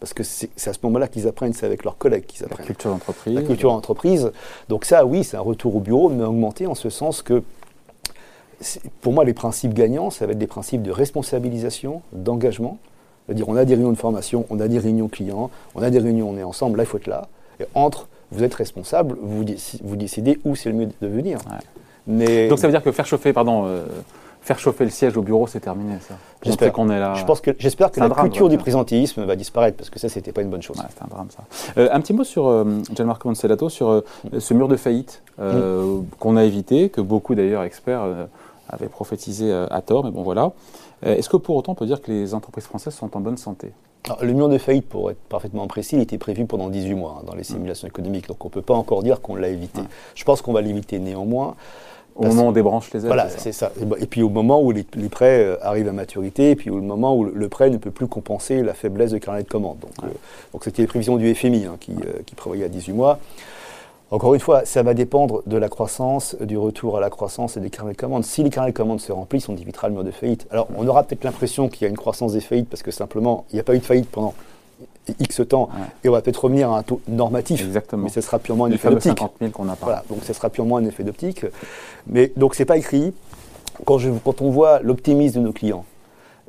Parce 0.00 0.12
que 0.12 0.22
c'est 0.22 0.50
à 0.68 0.72
ce 0.72 0.78
moment-là 0.82 1.08
qu'ils 1.08 1.26
apprennent, 1.26 1.52
c'est 1.54 1.64
avec 1.64 1.84
leurs 1.84 1.96
collègues 1.96 2.26
qu'ils 2.26 2.44
apprennent. 2.44 2.60
La 2.60 2.66
culture 2.66 2.90
d'entreprise. 2.90 3.34
La 3.34 3.42
culture 3.42 3.70
d'entreprise. 3.70 4.32
Donc 4.68 4.84
ça, 4.84 5.06
oui, 5.06 5.24
c'est 5.24 5.36
un 5.36 5.40
retour 5.40 5.76
au 5.76 5.80
bureau, 5.80 6.10
mais 6.10 6.24
augmenté 6.24 6.66
en 6.66 6.74
ce 6.74 6.90
sens 6.90 7.22
que, 7.22 7.42
pour 9.00 9.12
moi, 9.12 9.24
les 9.24 9.32
principes 9.32 9.72
gagnants, 9.72 10.10
ça 10.10 10.26
va 10.26 10.32
être 10.32 10.38
des 10.38 10.46
principes 10.46 10.82
de 10.82 10.90
responsabilisation, 10.90 12.02
d'engagement. 12.12 12.78
C'est-à-dire, 13.24 13.48
on 13.48 13.56
a 13.56 13.64
des 13.64 13.74
réunions 13.74 13.92
de 13.92 13.96
formation, 13.98 14.44
on 14.50 14.60
a 14.60 14.68
des 14.68 14.78
réunions 14.78 15.08
clients, 15.08 15.50
on 15.74 15.82
a 15.82 15.88
des 15.88 15.98
réunions, 15.98 16.28
on 16.28 16.36
est 16.36 16.42
ensemble, 16.42 16.76
là, 16.76 16.82
il 16.82 16.86
faut 16.86 16.98
être 16.98 17.06
là. 17.06 17.28
Et 17.60 17.64
entre, 17.74 18.08
vous 18.30 18.42
êtes 18.42 18.54
responsable, 18.54 19.16
vous, 19.22 19.44
vous 19.82 19.96
décidez 19.96 20.38
où 20.44 20.54
c'est 20.56 20.68
le 20.68 20.74
mieux 20.74 20.88
de 21.00 21.06
venir. 21.06 21.38
Mais... 22.06 22.48
Donc 22.48 22.58
ça 22.58 22.66
veut 22.66 22.72
dire 22.72 22.82
que 22.82 22.92
faire 22.92 23.06
chauffer, 23.06 23.32
pardon, 23.32 23.64
euh, 23.64 23.86
faire 24.44 24.58
chauffer 24.58 24.84
le 24.84 24.90
siège 24.90 25.16
au 25.16 25.22
bureau, 25.22 25.46
c'est 25.46 25.60
terminé, 25.60 25.94
ça. 26.06 26.14
J'espère 26.42 26.72
qu'on 26.72 26.90
est 26.90 27.00
là. 27.00 27.14
Je 27.14 27.24
pense 27.24 27.40
que 27.40 27.52
j'espère 27.58 27.90
que 27.90 27.98
la 27.98 28.10
culture 28.10 28.50
du 28.50 28.58
présentéisme 28.58 29.24
va 29.24 29.36
disparaître 29.36 29.78
parce 29.78 29.88
que 29.88 29.98
ça, 29.98 30.10
c'était 30.10 30.32
pas 30.32 30.42
une 30.42 30.50
bonne 30.50 30.62
chose. 30.62 30.76
c'est 30.76 31.02
un 31.02 31.08
drame, 31.08 31.28
ça. 31.30 31.44
Euh, 31.78 31.88
un 31.90 32.00
petit 32.00 32.12
mot 32.12 32.24
sur 32.24 32.46
euh, 32.46 32.82
Gianmarco 32.94 33.26
Moncellato, 33.26 33.70
sur 33.70 33.88
euh, 33.88 34.04
ce 34.38 34.52
mur 34.52 34.68
de 34.68 34.76
faillite 34.76 35.22
mm. 35.38 35.44
qu'on 36.18 36.36
a 36.36 36.44
évité, 36.44 36.90
que 36.90 37.00
beaucoup 37.00 37.34
d'ailleurs 37.34 37.62
experts 37.62 38.04
avaient 38.68 38.88
prophétisé 38.88 39.50
à 39.52 39.80
tort, 39.80 40.04
mais 40.04 40.10
bon 40.10 40.22
voilà. 40.22 40.52
Est-ce 41.02 41.28
que 41.28 41.36
pour 41.36 41.56
autant 41.56 41.72
on 41.72 41.74
peut 41.74 41.86
dire 41.86 42.02
que 42.02 42.10
les 42.10 42.34
entreprises 42.34 42.64
françaises 42.64 42.94
sont 42.94 43.16
en 43.16 43.20
bonne 43.20 43.36
santé? 43.36 43.72
Le 44.20 44.32
mur 44.34 44.50
de 44.50 44.58
faillite, 44.58 44.86
pour 44.86 45.10
être 45.10 45.20
parfaitement 45.30 45.66
précis, 45.66 45.96
il 45.96 46.02
était 46.02 46.18
prévu 46.18 46.44
pendant 46.44 46.68
18 46.68 46.94
mois 46.94 47.16
hein, 47.18 47.24
dans 47.26 47.34
les 47.34 47.40
mm. 47.40 47.44
simulations 47.44 47.88
économiques, 47.88 48.28
donc 48.28 48.44
on 48.44 48.48
ne 48.48 48.52
peut 48.52 48.62
pas 48.62 48.74
encore 48.74 49.02
dire 49.02 49.22
qu'on 49.22 49.36
l'a 49.36 49.48
évité. 49.48 49.80
Je 50.14 50.24
pense 50.24 50.42
qu'on 50.42 50.52
va 50.52 50.60
l'éviter 50.60 50.98
néanmoins. 50.98 51.54
Au 52.16 52.26
moment 52.26 52.44
où 52.44 52.48
on 52.48 52.52
débranche 52.52 52.92
les 52.92 53.00
aides 53.00 53.06
Voilà, 53.06 53.28
c'est 53.28 53.52
ça. 53.52 53.72
Et 53.98 54.06
puis 54.06 54.22
au 54.22 54.28
moment 54.28 54.62
où 54.62 54.70
les, 54.70 54.84
prêts 55.10 55.42
euh, 55.42 55.56
arrivent 55.62 55.88
à 55.88 55.92
maturité, 55.92 56.50
et 56.50 56.56
puis 56.56 56.70
au 56.70 56.80
moment 56.80 57.16
où 57.16 57.24
le 57.24 57.48
prêt 57.48 57.70
ne 57.70 57.76
peut 57.76 57.90
plus 57.90 58.06
compenser 58.06 58.62
la 58.62 58.74
faiblesse 58.74 59.10
de 59.10 59.18
carnet 59.18 59.42
de 59.42 59.48
commande. 59.48 59.78
Donc 59.80 59.92
euh, 60.04 60.06
donc 60.52 60.64
c'était 60.64 60.82
les 60.82 60.88
prévisions 60.88 61.16
du 61.16 61.34
FMI 61.34 61.66
hein, 61.66 61.76
qui, 61.80 61.92
euh, 61.92 62.22
qui 62.24 62.34
prévoyait 62.34 62.64
à 62.64 62.68
18 62.68 62.92
mois. 62.92 63.18
Encore 64.10 64.34
une 64.34 64.40
fois, 64.40 64.64
ça 64.64 64.82
va 64.84 64.94
dépendre 64.94 65.42
de 65.46 65.56
la 65.56 65.68
croissance, 65.68 66.36
du 66.40 66.56
retour 66.56 66.98
à 66.98 67.00
la 67.00 67.10
croissance 67.10 67.56
et 67.56 67.60
des 67.60 67.70
carnets 67.70 67.94
de 67.94 67.96
commandes. 67.96 68.24
Si 68.24 68.44
les 68.44 68.50
carnets 68.50 68.70
de 68.70 68.76
commandes 68.76 69.00
se 69.00 69.10
remplissent, 69.10 69.48
on 69.48 69.56
évitera 69.56 69.88
le 69.88 69.94
mur 69.94 70.04
de 70.04 70.12
faillite. 70.12 70.46
Alors, 70.52 70.68
on 70.76 70.86
aura 70.86 71.02
peut-être 71.02 71.24
l'impression 71.24 71.68
qu'il 71.68 71.82
y 71.82 71.84
a 71.86 71.88
une 71.88 71.96
croissance 71.96 72.34
des 72.34 72.40
faillites 72.40 72.68
parce 72.68 72.84
que 72.84 72.92
simplement, 72.92 73.44
il 73.50 73.56
n'y 73.56 73.60
a 73.60 73.64
pas 73.64 73.74
eu 73.74 73.80
de 73.80 73.84
faillite 73.84 74.08
pendant 74.08 74.34
X 75.20 75.42
temps, 75.48 75.68
et 76.02 76.08
on 76.08 76.12
va 76.12 76.22
peut-être 76.22 76.44
revenir 76.44 76.70
à 76.72 76.78
un 76.78 76.82
taux 76.82 77.00
normatif. 77.08 77.62
Exactement. 77.62 78.04
Mais 78.04 78.10
ce 78.10 78.20
sera 78.20 78.38
purement 78.38 78.64
un 78.64 78.70
effet 78.70 78.90
d'optique. 78.90 79.18
qu'on 79.52 79.68
a 79.68 79.76
Voilà, 79.80 80.04
donc 80.08 80.20
ce 80.24 80.32
sera 80.32 80.50
purement 80.50 80.78
un 80.78 80.84
effet 80.84 81.04
d'optique. 81.04 81.44
Mais 82.06 82.32
donc 82.36 82.54
c'est 82.54 82.64
pas 82.64 82.76
écrit. 82.76 83.12
Quand, 83.84 83.98
je, 83.98 84.10
quand 84.24 84.40
on 84.40 84.50
voit 84.50 84.80
l'optimisme 84.80 85.40
de 85.40 85.44
nos 85.46 85.52
clients, 85.52 85.84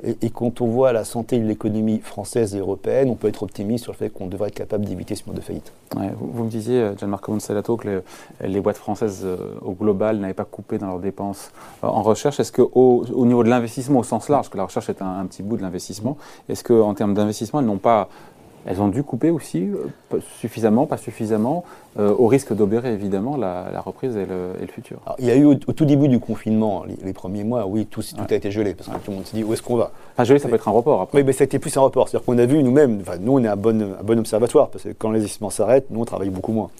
Et, 0.04 0.28
quand 0.28 0.60
on 0.60 0.66
voit 0.66 0.92
la 0.92 1.04
santé 1.04 1.38
de 1.38 1.46
l'économie 1.46 2.00
française 2.00 2.54
et 2.54 2.58
européenne, 2.58 3.08
on 3.08 3.14
peut 3.14 3.28
être 3.28 3.42
optimiste 3.42 3.84
sur 3.84 3.92
le 3.92 3.96
fait 3.96 4.10
qu'on 4.10 4.26
devrait 4.26 4.48
être 4.48 4.54
capable 4.54 4.84
d'éviter 4.84 5.14
ce 5.14 5.22
mode 5.26 5.36
de 5.36 5.40
faillite. 5.40 5.72
vous, 5.94 6.44
me 6.44 6.50
disiez, 6.50 6.80
euh, 6.80 6.96
Gianmarco 6.96 7.32
Monsalato, 7.32 7.78
que 7.78 8.02
les, 8.44 8.60
boîtes 8.60 8.76
françaises 8.76 9.22
euh, 9.24 9.54
au 9.62 9.72
global 9.72 10.18
n'avaient 10.18 10.34
pas 10.34 10.44
coupé 10.44 10.76
dans 10.76 10.88
leurs 10.88 10.98
dépenses 10.98 11.50
euh, 11.82 11.86
en 11.86 12.02
recherche. 12.02 12.38
Est-ce 12.40 12.52
qu'au 12.52 12.70
au 12.74 13.26
niveau 13.26 13.42
de 13.42 13.48
l'investissement 13.48 14.00
au 14.00 14.04
sens 14.04 14.28
large, 14.28 14.44
parce 14.44 14.48
que 14.50 14.58
la 14.58 14.64
recherche 14.64 14.90
est 14.90 15.00
un 15.00 15.24
petit 15.24 15.42
bout 15.42 15.56
de 15.56 15.62
l'investissement, 15.62 16.18
est-ce 16.50 16.62
qu'en 16.62 16.92
termes 16.92 17.14
d'investissement, 17.14 17.60
elles 17.60 17.66
n'ont 17.66 17.78
pas 17.78 18.10
elles 18.66 18.82
ont 18.82 18.88
dû 18.88 19.04
couper 19.04 19.30
aussi, 19.30 19.68
euh, 20.12 20.18
suffisamment, 20.40 20.86
pas 20.86 20.96
suffisamment, 20.96 21.64
euh, 21.98 22.12
au 22.18 22.26
risque 22.26 22.52
d'obérer 22.52 22.92
évidemment 22.92 23.36
la, 23.36 23.80
reprise 23.80 24.16
et 24.16 24.26
le, 24.26 24.66
futur. 24.66 24.98
il 25.18 25.24
y 25.24 25.30
a 25.30 25.36
eu 25.36 25.44
au, 25.44 25.54
tout 25.54 25.84
début 25.84 26.08
du 26.08 26.18
confinement, 26.18 26.84
les, 26.84 27.12
premiers 27.12 27.44
mois, 27.44 27.66
oui, 27.66 27.86
tout, 27.86 28.02
tout 28.02 28.24
a 28.28 28.34
été 28.34 28.50
gelé, 28.50 28.74
parce 28.74 28.88
que 28.88 28.94
tout 28.96 29.12
le 29.12 29.18
monde 29.18 29.26
s'est 29.26 29.36
dit 29.36 29.44
où 29.44 29.52
est-ce 29.52 29.62
qu'on 29.62 29.76
va? 29.76 29.92
Enfin, 30.12 30.24
gelé, 30.24 30.40
ça 30.40 30.48
peut 30.48 30.56
être 30.56 30.66
un 30.66 30.72
report 30.72 31.00
après. 31.00 31.18
Oui, 31.18 31.24
mais 31.24 31.32
ça 31.32 31.42
a 31.42 31.46
été 31.46 31.60
plus 31.60 31.76
un 31.76 31.82
report. 31.82 32.08
C'est-à-dire 32.08 32.26
qu'on 32.26 32.38
a 32.38 32.46
vu 32.46 32.62
nous-mêmes, 32.62 32.98
enfin, 33.00 33.18
nous 33.20 33.32
on 33.32 33.44
est 33.44 33.48
un 33.48 33.56
bon, 33.56 33.80
un 33.80 34.02
bon 34.02 34.18
observatoire, 34.18 34.68
parce 34.68 34.84
que 34.84 34.90
quand 34.90 35.12
les 35.12 35.20
investissements 35.20 35.50
s'arrêtent, 35.50 35.86
nous 35.90 36.00
on 36.00 36.04
travaille 36.04 36.30
beaucoup 36.30 36.52
moins. 36.52 36.70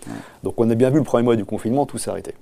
Donc 0.43 0.55
on 0.59 0.69
a 0.69 0.75
bien 0.75 0.90
vu 0.90 0.99
le 0.99 1.05
premier 1.05 1.23
mois 1.23 1.37
du 1.37 1.45
confinement, 1.45 1.87
tout 1.87 1.99
s'est 1.99 2.11
arrêté. 2.11 2.35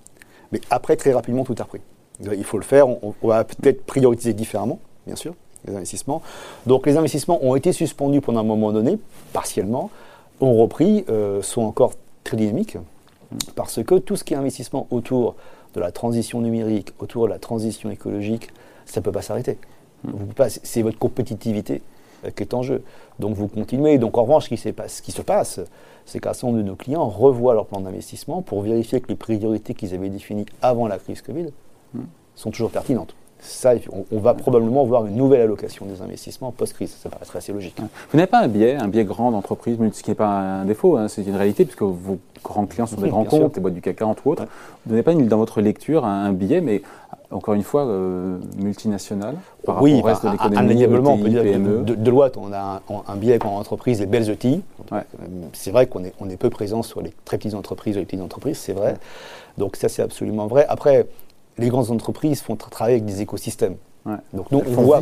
Mais 0.53 0.61
après, 0.71 0.97
très 0.97 1.13
rapidement, 1.13 1.45
tout 1.45 1.55
a 1.59 1.65
repris. 1.65 1.81
Il 2.21 2.45
faut 2.45 2.59
le 2.59 2.65
faire, 2.65 2.89
on 2.89 3.15
va 3.25 3.45
peut-être 3.45 3.85
prioriser 3.85 4.33
différemment, 4.33 4.79
bien 5.07 5.17
sûr 5.17 5.35
les 5.67 5.75
investissements. 5.75 6.23
Donc 6.67 6.87
les 6.87 6.97
investissements 6.97 7.45
ont 7.45 7.55
été 7.55 7.73
suspendus 7.73 8.21
pendant 8.21 8.41
un 8.41 8.45
moment 8.45 8.73
donné, 8.73 8.99
partiellement, 9.33 9.91
ont 10.41 10.55
repris, 10.61 11.05
euh, 11.09 11.43
sont 11.43 11.63
encore 11.63 11.93
très 12.23 12.37
dynamiques, 12.37 12.77
parce 13.55 13.83
que 13.83 13.97
tout 13.97 14.17
ce 14.17 14.25
qui 14.25 14.35
est 14.35 14.37
investissement 14.37 14.87
autour 14.91 15.35
de 15.75 15.81
la 15.81 15.91
transition 15.91 16.41
numérique, 16.41 16.93
autour 16.99 17.25
de 17.25 17.31
la 17.31 17.39
transition 17.39 17.91
écologique, 17.91 18.49
ça 18.87 19.01
ne 19.01 19.05
peut 19.05 19.13
pas 19.13 19.23
s'arrêter. 19.23 19.59
C'est 20.47 20.83
votre 20.83 20.99
compétitivité 20.99 21.83
euh, 22.25 22.31
qui 22.31 22.43
est 22.43 22.55
en 22.55 22.63
jeu. 22.63 22.83
Donc 23.19 23.35
vous 23.35 23.49
continuez. 23.49 23.99
Donc 23.99 24.19
en 24.19 24.23
revanche, 24.23 24.45
ce 24.45 24.49
qui, 24.51 24.57
ce 24.59 25.03
qui 25.03 25.13
se 25.13 25.23
passe, 25.23 25.61
c'est 26.05 26.21
qu'un 26.21 26.33
certain 26.35 26.49
nombre 26.49 26.59
de 26.59 26.65
nos 26.65 26.77
clients 26.77 27.09
revoient 27.09 27.55
leur 27.55 27.67
plan 27.67 27.81
d'investissement 27.81 28.43
pour 28.43 28.61
vérifier 28.61 29.01
que 29.01 29.09
les 29.09 29.17
priorités 29.17 29.75
qu'ils 29.75 29.95
avaient 29.95 30.11
définies 30.11 30.47
avant 30.61 30.87
la 30.87 30.99
crise 30.99 31.23
Covid 31.23 31.47
sont 32.35 32.51
toujours 32.51 32.71
pertinentes 32.71 33.15
ça, 33.45 33.75
on, 34.11 34.19
va 34.19 34.35
probablement 34.35 34.85
voir 34.85 35.07
une 35.07 35.17
nouvelle 35.17 35.43
allocation 35.43 35.87
des 35.87 36.01
investissements 36.03 36.51
post-crise. 36.51 36.97
Ça 37.03 37.11
paraît 37.11 37.25
assez 37.35 37.53
logique. 37.53 37.77
Vous 37.79 38.17
n'avez 38.17 38.27
pas 38.27 38.41
un 38.41 38.49
biais, 38.49 38.77
un 38.77 38.89
biais 38.89 39.05
grand 39.05 39.31
d'entreprise, 39.31 39.79
ce 39.93 40.03
qui 40.03 40.11
n'est 40.11 40.15
pas 40.15 40.29
un 40.29 40.65
défaut, 40.65 40.97
hein, 40.97 41.09
c'est 41.09 41.23
une 41.23 41.37
réalité, 41.37 41.65
puisque 41.65 41.83
vos 41.83 42.19
grands 42.43 42.67
clients 42.67 42.87
sont 42.87 43.01
des 43.01 43.11
grands 43.11 43.25
comptes, 43.25 43.55
des 43.55 43.61
boîtes 43.61 43.75
du 43.75 43.81
CAC 43.81 44.03
entre 44.03 44.27
autres. 44.27 44.47
Vous 44.87 44.93
n'avez 44.93 45.03
pas 45.03 45.15
dans 45.15 45.39
votre 45.39 45.61
lecture 45.61 46.05
un, 46.05 46.33
biais, 46.33 46.61
mais 46.61 46.83
encore 47.31 47.55
une 47.55 47.63
fois, 47.63 47.87
euh, 47.87 48.39
multinational 48.59 49.35
par 49.65 49.83
oui, 49.83 49.95
rapport 49.95 50.05
au 50.05 50.09
reste 50.09 50.27
de 50.27 50.31
l'économie, 50.31 50.87
on 51.09 51.19
peut 51.19 51.29
dire 51.29 51.43
PME. 51.43 51.83
De, 51.83 51.95
Deloitte, 51.95 52.37
on 52.37 52.53
a 52.53 52.83
un, 53.09 53.17
biais 53.17 53.39
en 53.45 53.57
entreprise, 53.57 54.01
les 54.01 54.07
belles 54.07 54.31
outils. 54.31 54.63
C'est 55.53 55.71
vrai 55.71 55.87
qu'on 55.87 56.05
est, 56.05 56.15
on 56.21 56.29
est 56.29 56.37
peu 56.37 56.51
présent 56.51 56.83
sur 56.83 57.03
les 57.03 57.13
très 57.25 57.39
petites 57.39 57.55
entreprises 57.55 57.97
ou 57.97 58.01
les 58.01 58.07
petites 58.07 58.23
entreprises, 58.23 58.59
c'est 58.59 58.73
vrai. 58.73 58.95
Donc 59.59 59.77
ça, 59.77 59.89
c'est 59.89 60.03
absolument 60.03 60.47
vrai. 60.47 60.67
Après, 60.69 61.07
les 61.59 61.69
grandes 61.69 61.91
entreprises 61.91 62.43
font 62.43 62.57
travailler 62.57 62.97
avec 62.97 63.07
des 63.07 63.21
écosystèmes. 63.21 63.77
Donc 64.35 64.51
nous, 64.51 64.59
on 64.59 64.83
voit, 64.83 65.01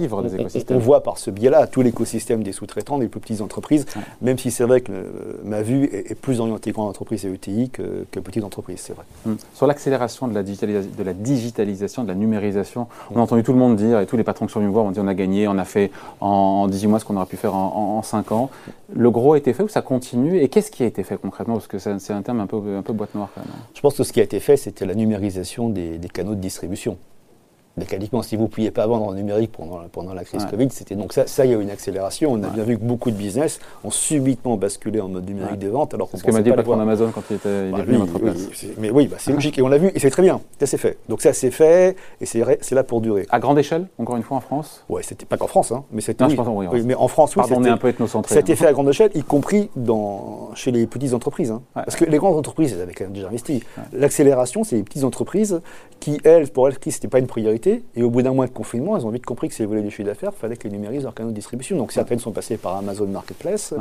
on, 0.70 0.78
voit, 0.78 1.02
par 1.02 1.18
ce 1.18 1.30
biais-là 1.30 1.66
tout 1.66 1.82
l'écosystème 1.82 2.44
des 2.44 2.52
sous-traitants, 2.52 2.98
des 2.98 3.08
plus 3.08 3.18
petites 3.18 3.40
entreprises, 3.40 3.84
même 4.20 4.38
si 4.38 4.52
c'est 4.52 4.62
vrai 4.62 4.80
que 4.80 4.92
euh, 4.92 5.40
ma 5.42 5.62
vue 5.62 5.84
est, 5.92 6.14
plus 6.14 6.38
orientée 6.38 6.70
grande 6.70 6.88
entreprise 6.88 7.24
et 7.24 7.32
ETI 7.32 7.70
que, 7.70 8.06
que 8.12 8.20
petite 8.20 8.44
entreprise, 8.44 8.78
c'est 8.80 8.92
vrai. 8.92 9.04
Hum. 9.26 9.36
Sur 9.54 9.66
l'accélération 9.66 10.28
de, 10.28 10.34
la 10.34 10.44
de 10.44 11.02
la 11.02 11.14
digitalisation, 11.14 12.04
de 12.04 12.08
la 12.08 12.14
numérisation, 12.14 12.86
on 13.12 13.18
a 13.18 13.20
entendu 13.20 13.42
tout 13.42 13.52
le 13.52 13.58
monde 13.58 13.74
dire, 13.74 13.98
et 13.98 14.06
tous 14.06 14.16
les 14.16 14.22
patrons 14.22 14.46
qui 14.46 14.52
sont 14.52 14.60
venus 14.60 14.70
me 14.70 14.74
voir 14.74 14.84
ont 14.84 14.92
dit 14.92 15.00
on 15.00 15.08
a 15.08 15.14
gagné, 15.14 15.48
on 15.48 15.58
a 15.58 15.64
fait 15.64 15.90
en, 16.20 16.68
18 16.68 16.86
mois 16.86 17.00
ce 17.00 17.04
qu'on 17.04 17.16
aurait 17.16 17.26
pu 17.26 17.36
faire 17.36 17.56
en, 17.56 18.00
5 18.02 18.30
ans. 18.30 18.50
Le 18.94 19.10
gros 19.10 19.32
a 19.32 19.38
été 19.38 19.52
fait 19.52 19.64
ou 19.64 19.68
ça 19.68 19.82
continue? 19.82 20.38
Et 20.38 20.48
qu'est-ce 20.48 20.70
qui 20.70 20.84
a 20.84 20.86
été 20.86 21.02
fait 21.02 21.16
concrètement? 21.16 21.54
Parce 21.54 21.66
que 21.66 21.78
c'est 21.78 22.12
un 22.12 22.22
terme 22.22 22.38
un 22.38 22.46
peu, 22.46 22.76
un 22.76 22.82
peu 22.82 22.92
boîte 22.92 23.14
noire 23.16 23.30
quand 23.34 23.40
même. 23.40 23.50
Je 23.74 23.80
pense 23.80 23.96
que 23.96 24.04
ce 24.04 24.12
qui 24.12 24.20
a 24.20 24.22
été 24.22 24.38
fait, 24.38 24.56
c'était 24.56 24.86
la 24.86 24.94
numérisation 24.94 25.68
des 25.68 25.98
canaux 26.12 26.36
de 26.36 26.40
distribution 26.40 26.96
mécaniquement, 27.76 28.22
si 28.22 28.36
vous 28.36 28.44
ne 28.44 28.48
pouviez 28.48 28.70
pas 28.70 28.86
vendre 28.86 29.06
en 29.06 29.14
numérique 29.14 29.52
pendant, 29.52 29.80
pendant 29.90 30.14
la 30.14 30.24
crise 30.24 30.44
Covid, 30.46 30.68
c'était 30.70 30.94
donc 30.94 31.12
ça, 31.12 31.26
ça, 31.26 31.44
il 31.44 31.52
y 31.52 31.54
a 31.54 31.58
eu 31.58 31.62
une 31.62 31.70
accélération. 31.70 32.32
On 32.32 32.42
a 32.42 32.48
bien 32.48 32.64
vu 32.64 32.78
que 32.78 32.84
beaucoup 32.84 33.10
de 33.10 33.16
business 33.16 33.60
ont 33.84 33.90
subitement 33.90 34.56
basculé 34.56 35.00
en 35.00 35.08
mode 35.08 35.26
numérique 35.26 35.58
des 35.58 35.68
ventes. 35.68 35.94
Alors 35.94 36.10
qu'on 36.10 36.18
ce 36.18 36.22
que 36.22 36.30
m'a 36.30 36.42
dit 36.42 36.50
le 36.50 36.56
patron 36.56 36.76
d'Amazon 36.76 37.10
quand 37.12 37.22
il 37.30 37.36
était 37.36 37.70
bah, 37.70 37.82
venu 37.82 38.06
place. 38.06 38.48
mais 38.78 38.90
oui, 38.90 39.06
bah, 39.06 39.16
c'est 39.18 39.32
logique 39.32 39.58
et 39.58 39.62
on 39.62 39.68
l'a 39.68 39.78
vu 39.78 39.90
et 39.94 39.98
c'est 39.98 40.10
très 40.10 40.22
bien. 40.22 40.40
Ça 40.58 40.66
c'est 40.66 40.78
fait. 40.78 40.98
Donc 41.08 41.22
ça 41.22 41.32
c'est 41.32 41.50
fait 41.50 41.96
et 42.20 42.26
c'est 42.26 42.72
là 42.72 42.84
pour 42.84 43.00
durer. 43.00 43.26
À 43.30 43.40
grande 43.40 43.58
échelle, 43.58 43.86
encore 43.98 44.16
une 44.16 44.22
fois 44.22 44.36
en 44.36 44.40
France? 44.40 44.84
Ouais, 44.88 45.02
c'était 45.02 45.26
pas 45.26 45.36
qu'en 45.36 45.46
France, 45.46 45.72
hein, 45.72 45.84
mais 45.90 46.00
c'était. 46.00 46.24
Oui, 46.24 46.66
oui, 46.72 46.82
mais 46.84 46.94
en 46.94 47.08
France, 47.08 47.36
oui. 47.36 47.42
Pardon, 47.42 47.56
on 47.58 47.64
est 47.64 47.70
un 47.70 47.76
peu 47.76 47.88
ethnocentré. 47.88 48.34
C'était 48.34 48.52
hein. 48.52 48.56
fait 48.56 48.66
à 48.66 48.72
grande 48.72 48.88
échelle, 48.88 49.10
y 49.14 49.22
compris 49.22 49.70
dans 49.76 50.50
chez 50.54 50.70
les 50.70 50.86
petites 50.86 51.14
entreprises. 51.14 51.50
Hein. 51.50 51.62
Parce 51.74 51.96
que 51.96 52.04
les 52.04 52.18
grandes 52.18 52.36
entreprises, 52.36 52.72
elles 52.72 52.80
avaient 52.80 52.94
quand 52.94 53.04
même 53.04 53.12
déjà 53.12 53.28
investi. 53.28 53.62
L'accélération, 53.92 54.64
c'est 54.64 54.76
les 54.76 54.82
petites 54.82 55.04
entreprises 55.04 55.60
qui, 56.00 56.20
elles, 56.24 56.48
pour 56.48 56.68
elles, 56.68 56.76
c'était 56.84 57.08
pas 57.08 57.18
une 57.18 57.26
priorité 57.26 57.61
et 57.66 58.02
au 58.02 58.10
bout 58.10 58.22
d'un 58.22 58.32
mois 58.32 58.46
de 58.46 58.52
confinement, 58.52 58.96
elles 58.96 59.06
ont 59.06 59.10
vite 59.10 59.26
compris 59.26 59.48
que 59.48 59.54
si 59.54 59.62
elles 59.62 59.68
voulaient 59.68 59.82
du 59.82 59.90
chiffre 59.90 60.04
d'affaires, 60.04 60.32
il 60.36 60.38
fallait 60.40 60.56
qu'elles 60.56 60.72
numérisent 60.72 61.04
leur 61.04 61.14
canaux 61.14 61.30
de 61.30 61.34
distribution. 61.34 61.76
Donc 61.76 61.92
certaines 61.92 62.18
sont 62.18 62.32
passées 62.32 62.56
par 62.56 62.76
Amazon 62.76 63.06
Marketplace, 63.06 63.74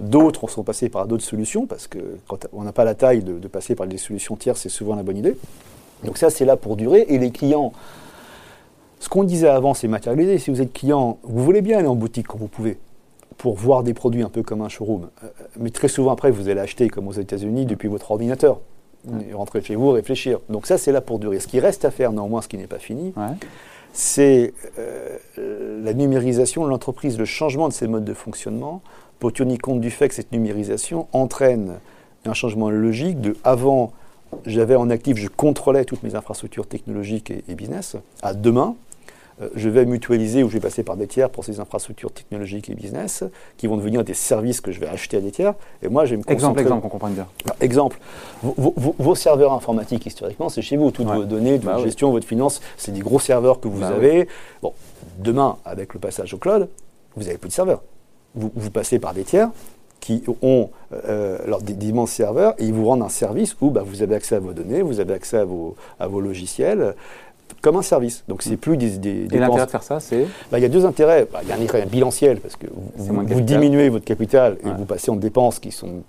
d'autres 0.00 0.48
sont 0.48 0.62
passées 0.62 0.88
par 0.88 1.06
d'autres 1.06 1.24
solutions, 1.24 1.66
parce 1.66 1.86
que 1.86 1.98
quand 2.28 2.46
on 2.52 2.62
n'a 2.62 2.72
pas 2.72 2.84
la 2.84 2.94
taille 2.94 3.22
de, 3.22 3.48
passer 3.48 3.74
par 3.74 3.86
des 3.86 3.98
solutions 3.98 4.36
tierces, 4.36 4.60
c'est 4.62 4.68
souvent 4.68 4.94
la 4.94 5.02
bonne 5.02 5.16
idée. 5.16 5.36
Donc 6.04 6.18
ça, 6.18 6.30
c'est 6.30 6.44
là 6.44 6.56
pour 6.56 6.76
durer. 6.76 7.04
Et 7.08 7.18
les 7.18 7.30
clients, 7.30 7.72
ce 8.98 9.08
qu'on 9.08 9.24
disait 9.24 9.48
avant, 9.48 9.74
c'est 9.74 9.88
matérialisé. 9.88 10.38
Si 10.38 10.50
vous 10.50 10.62
êtes 10.62 10.72
client, 10.72 11.18
vous 11.22 11.44
voulez 11.44 11.60
bien 11.60 11.78
aller 11.78 11.88
en 11.88 11.94
boutique 11.94 12.28
quand 12.28 12.38
vous 12.38 12.48
pouvez 12.48 12.78
pour 13.36 13.56
voir 13.56 13.82
des 13.82 13.94
produits 13.94 14.22
un 14.22 14.28
peu 14.28 14.42
comme 14.42 14.62
un 14.62 14.68
showroom. 14.68 15.08
Euh, 15.24 15.28
mais 15.58 15.70
très 15.70 15.88
souvent 15.88 16.12
après, 16.12 16.30
vous 16.30 16.48
allez 16.48 16.60
acheter, 16.60 16.88
comme 16.88 17.08
aux 17.08 17.12
États-Unis, 17.12 17.66
depuis 17.66 17.88
votre 17.88 18.10
ordinateur. 18.10 18.60
Rentrer 19.32 19.62
chez 19.62 19.74
vous, 19.74 19.90
réfléchir. 19.90 20.38
Donc 20.48 20.66
ça, 20.66 20.78
c'est 20.78 20.92
là 20.92 21.00
pour 21.00 21.18
durer. 21.18 21.40
Ce 21.40 21.48
qui 21.48 21.58
reste 21.58 21.84
à 21.84 21.90
faire, 21.90 22.12
néanmoins, 22.12 22.40
ce 22.40 22.48
qui 22.48 22.56
n'est 22.56 22.68
pas 22.68 22.78
fini, 22.78 23.12
c'est 23.92 24.54
euh, 24.78 25.18
la 25.82 25.92
numérisation 25.92 26.64
de 26.64 26.68
l'entreprise, 26.68 27.18
le 27.18 27.24
changement 27.24 27.68
de 27.68 27.72
ses 27.72 27.88
modes 27.88 28.04
de 28.04 28.14
fonctionnement, 28.14 28.80
pour 29.18 29.32
tenir 29.32 29.58
compte 29.58 29.80
du 29.80 29.90
fait 29.90 30.08
que 30.08 30.14
cette 30.14 30.32
numérisation 30.32 31.08
entraîne 31.12 31.78
un 32.24 32.34
changement 32.34 32.70
logique 32.70 33.20
de 33.20 33.36
avant, 33.44 33.92
j'avais 34.46 34.76
en 34.76 34.88
actif, 34.88 35.16
je 35.16 35.28
contrôlais 35.28 35.84
toutes 35.84 36.02
mes 36.02 36.14
infrastructures 36.14 36.66
technologiques 36.66 37.30
et 37.30 37.54
business, 37.54 37.96
à 38.22 38.34
demain, 38.34 38.76
je 39.54 39.68
vais 39.68 39.84
mutualiser 39.86 40.42
ou 40.42 40.48
je 40.48 40.54
vais 40.54 40.60
passer 40.60 40.82
par 40.82 40.96
des 40.96 41.06
tiers 41.06 41.30
pour 41.30 41.44
ces 41.44 41.60
infrastructures 41.60 42.12
technologiques 42.12 42.70
et 42.70 42.74
business 42.74 43.24
qui 43.56 43.66
vont 43.66 43.76
devenir 43.76 44.04
des 44.04 44.14
services 44.14 44.60
que 44.60 44.72
je 44.72 44.80
vais 44.80 44.88
acheter 44.88 45.16
à 45.16 45.20
des 45.20 45.30
tiers. 45.30 45.54
Et 45.82 45.88
moi, 45.88 46.04
je 46.04 46.12
vais 46.12 46.16
me 46.18 46.30
Exemple, 46.30 46.60
exemple, 46.60 46.82
qu'on 46.82 46.88
comprenne 46.88 47.14
bien. 47.14 47.26
Ah, 47.48 47.54
exemple, 47.60 47.98
vos, 48.42 49.14
serveurs 49.14 49.52
informatiques, 49.52 50.06
historiquement, 50.06 50.48
c'est 50.48 50.62
chez 50.62 50.76
vous. 50.76 50.90
Toutes 50.90 51.06
vos 51.06 51.24
données, 51.24 51.58
votre 51.58 51.78
bah 51.78 51.82
gestion, 51.82 52.10
votre 52.10 52.26
finance, 52.26 52.60
c'est 52.76 52.92
des 52.92 53.00
gros 53.00 53.18
serveurs 53.18 53.60
que 53.60 53.68
vous 53.68 53.80
bah 53.80 53.88
avez. 53.88 54.28
Bon, 54.62 54.72
demain, 55.18 55.58
avec 55.64 55.94
le 55.94 56.00
passage 56.00 56.34
au 56.34 56.38
cloud, 56.38 56.68
vous 57.16 57.24
n'avez 57.24 57.38
plus 57.38 57.48
de 57.48 57.54
serveurs. 57.54 57.82
Vous, 58.34 58.70
passez 58.70 58.98
par 58.98 59.12
des 59.12 59.24
tiers 59.24 59.50
qui 60.00 60.24
ont 60.40 60.70
euh, 60.92 61.38
d'immenses 61.60 62.12
serveurs 62.12 62.54
et 62.58 62.64
ils 62.64 62.72
vous 62.72 62.86
rendent 62.86 63.02
un 63.02 63.10
service 63.10 63.54
où 63.60 63.70
bah, 63.70 63.82
vous 63.84 64.02
avez 64.02 64.14
accès 64.14 64.34
à 64.34 64.40
vos 64.40 64.52
données, 64.52 64.80
vous 64.80 65.00
avez 65.00 65.12
accès 65.12 65.36
à 65.36 65.44
vos, 65.44 65.76
à 66.00 66.06
vos 66.06 66.20
logiciels, 66.20 66.94
comme 67.60 67.76
un 67.76 67.82
service. 67.82 68.24
Donc 68.28 68.42
c'est 68.42 68.56
plus 68.56 68.76
des, 68.76 68.98
des 68.98 69.36
Et 69.36 69.38
l'intérêt 69.38 69.66
de 69.66 69.70
faire 69.70 69.82
ça, 69.82 70.00
c'est 70.00 70.26
bah, 70.50 70.58
Il 70.58 70.62
y 70.62 70.64
a 70.64 70.68
deux 70.68 70.86
intérêts. 70.86 71.26
Bah, 71.32 71.40
il 71.42 71.48
y 71.48 71.52
a 71.52 71.56
un 71.56 71.60
intérêt 71.60 71.86
bilanciel, 71.86 72.38
parce 72.38 72.56
que 72.56 72.66
vous, 72.96 73.40
diminuez 73.40 73.88
votre 73.88 74.04
capital 74.04 74.56
et 74.64 74.70
vous 74.70 74.84
passez 74.84 75.10
en 75.10 75.16
dépenses 75.16 75.58
qui 75.58 75.70
sont 75.70 76.02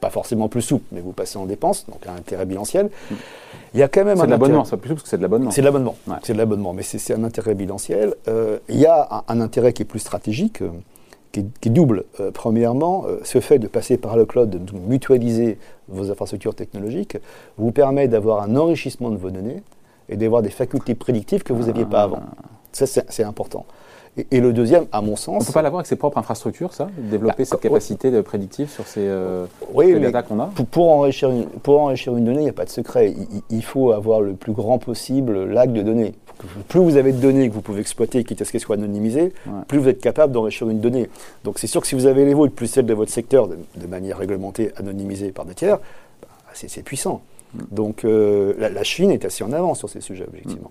pas 0.00 0.10
forcément 0.10 0.48
plus 0.48 0.62
souples, 0.62 0.86
mais 0.92 1.00
vous 1.00 1.12
passez 1.12 1.38
en 1.38 1.46
dépenses, 1.46 1.86
donc 1.86 2.06
un 2.06 2.14
intérêt 2.14 2.46
bilanciel. 2.46 2.90
Mm. 3.10 3.14
Il 3.74 3.80
y 3.80 3.82
a 3.82 3.88
quand 3.88 4.04
même 4.04 4.18
un. 4.18 4.20
C'est 4.20 4.26
de 4.26 4.30
l'abonnement, 4.30 4.64
c'est 4.64 4.76
plus 4.76 4.88
souple 4.88 4.94
parce 4.94 5.02
que 5.02 5.08
c'est 5.10 5.16
de 5.16 5.22
l'abonnement. 5.22 5.50
C'est 5.50 5.60
de 5.60 5.66
l'abonnement, 5.66 5.96
c'est 6.22 6.32
de 6.32 6.38
l'abonnement, 6.38 6.72
mais 6.72 6.82
c'est 6.82 7.14
un 7.14 7.24
intérêt 7.24 7.54
bilanciel. 7.54 8.14
Euh, 8.28 8.58
il 8.68 8.78
y 8.78 8.86
a 8.86 9.24
un, 9.26 9.40
intérêt 9.40 9.72
qui 9.72 9.82
est 9.82 9.86
plus 9.86 9.98
stratégique, 9.98 10.62
euh, 10.62 10.70
qui, 11.32 11.40
est, 11.40 11.70
double. 11.70 12.04
Euh, 12.20 12.30
premièrement, 12.32 13.04
ce 13.24 13.40
fait 13.40 13.58
de 13.58 13.66
passer 13.66 13.98
par 13.98 14.16
le 14.16 14.24
cloud, 14.24 14.48
de 14.50 14.78
mutualiser 14.78 15.58
vos 15.88 16.10
infrastructures 16.10 16.54
technologiques, 16.54 17.18
vous 17.58 17.72
permet 17.72 18.08
d'avoir 18.08 18.42
un 18.42 18.56
enrichissement 18.56 19.10
de 19.10 19.16
vos 19.16 19.30
données 19.30 19.62
et 20.08 20.16
d'avoir 20.16 20.42
des 20.42 20.50
facultés 20.50 20.94
prédictives 20.94 21.42
que 21.42 21.52
vous 21.52 21.64
n'aviez 21.64 21.84
pas 21.84 22.02
avant. 22.02 22.20
Ça, 22.72 22.86
c'est 22.86 23.24
important. 23.24 23.66
Et, 24.30 24.40
le 24.40 24.52
deuxième, 24.52 24.86
à 24.90 25.00
mon 25.00 25.16
sens. 25.16 25.36
On 25.36 25.38
ne 25.38 25.44
peut 25.44 25.52
pas 25.52 25.62
l'avoir 25.62 25.80
avec 25.80 25.86
ses 25.86 25.96
propres 25.96 26.18
infrastructures, 26.18 26.72
ça 26.72 26.88
Développer 26.98 27.42
bah, 27.42 27.44
cette 27.44 27.60
capacité 27.60 28.10
de 28.10 28.20
prédictive 28.20 28.68
sur 28.68 28.86
ces, 28.86 29.02
euh, 29.02 29.46
oui, 29.72 29.94
qu'on 30.28 30.40
a 30.40 30.46
pour, 30.46 30.66
pour, 30.66 30.90
enrichir 30.90 31.30
une, 31.30 31.46
pour 31.46 31.80
enrichir 31.80 32.16
une 32.16 32.24
donnée, 32.24 32.40
il 32.40 32.44
n'y 32.44 32.48
a 32.48 32.54
pas 32.54 32.64
de 32.64 32.70
secret. 32.70 33.14
Il, 33.50 33.62
faut 33.62 33.92
avoir 33.92 34.20
le 34.20 34.34
plus 34.34 34.52
grand 34.52 34.78
possible 34.78 35.44
l'acte 35.44 35.72
de 35.72 35.82
données. 35.82 36.14
Plus 36.68 36.80
vous 36.80 36.96
avez 36.96 37.12
de 37.12 37.20
données 37.20 37.48
que 37.48 37.54
vous 37.54 37.60
pouvez 37.62 37.80
exploiter, 37.80 38.24
quitte 38.24 38.42
à 38.42 38.44
ce 38.44 38.52
qu'elles 38.52 38.60
soient 38.60 38.76
anonymisées, 38.76 39.32
plus 39.66 39.78
vous 39.78 39.88
êtes 39.88 40.00
capable 40.00 40.32
d'enrichir 40.32 40.68
une 40.68 40.80
donnée. 40.80 41.08
Donc 41.44 41.58
c'est 41.58 41.66
sûr 41.66 41.80
que 41.80 41.86
si 41.86 41.94
vous 41.94 42.06
avez 42.06 42.24
les 42.24 42.34
vôtres, 42.34 42.54
plus 42.54 42.68
celles 42.68 42.86
de 42.86 42.94
votre 42.94 43.12
secteur, 43.12 43.48
de, 43.48 43.86
manière 43.86 44.18
réglementée, 44.18 44.72
anonymisée 44.76 45.32
par 45.32 45.44
des 45.44 45.54
tiers, 45.54 45.78
bah, 46.22 46.28
c'est 46.54 46.82
puissant. 46.82 47.22
Donc 47.54 48.04
euh, 48.04 48.54
la, 48.58 48.84
Chine 48.84 49.10
est 49.10 49.24
assez 49.24 49.44
en 49.44 49.52
avance 49.52 49.78
sur 49.78 49.88
ces 49.88 50.00
sujets, 50.00 50.24
objectivement. 50.26 50.70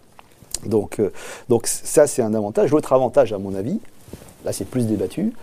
Donc, 0.65 0.99
euh, 0.99 1.11
donc 1.49 1.67
ça, 1.67 2.07
c'est 2.07 2.21
un 2.21 2.33
avantage. 2.33 2.71
L'autre 2.71 2.93
avantage, 2.93 3.33
à 3.33 3.37
mon 3.37 3.55
avis, 3.55 3.79
là 4.45 4.51
c'est 4.51 4.65
plus 4.65 4.87
débattu, 4.87 5.33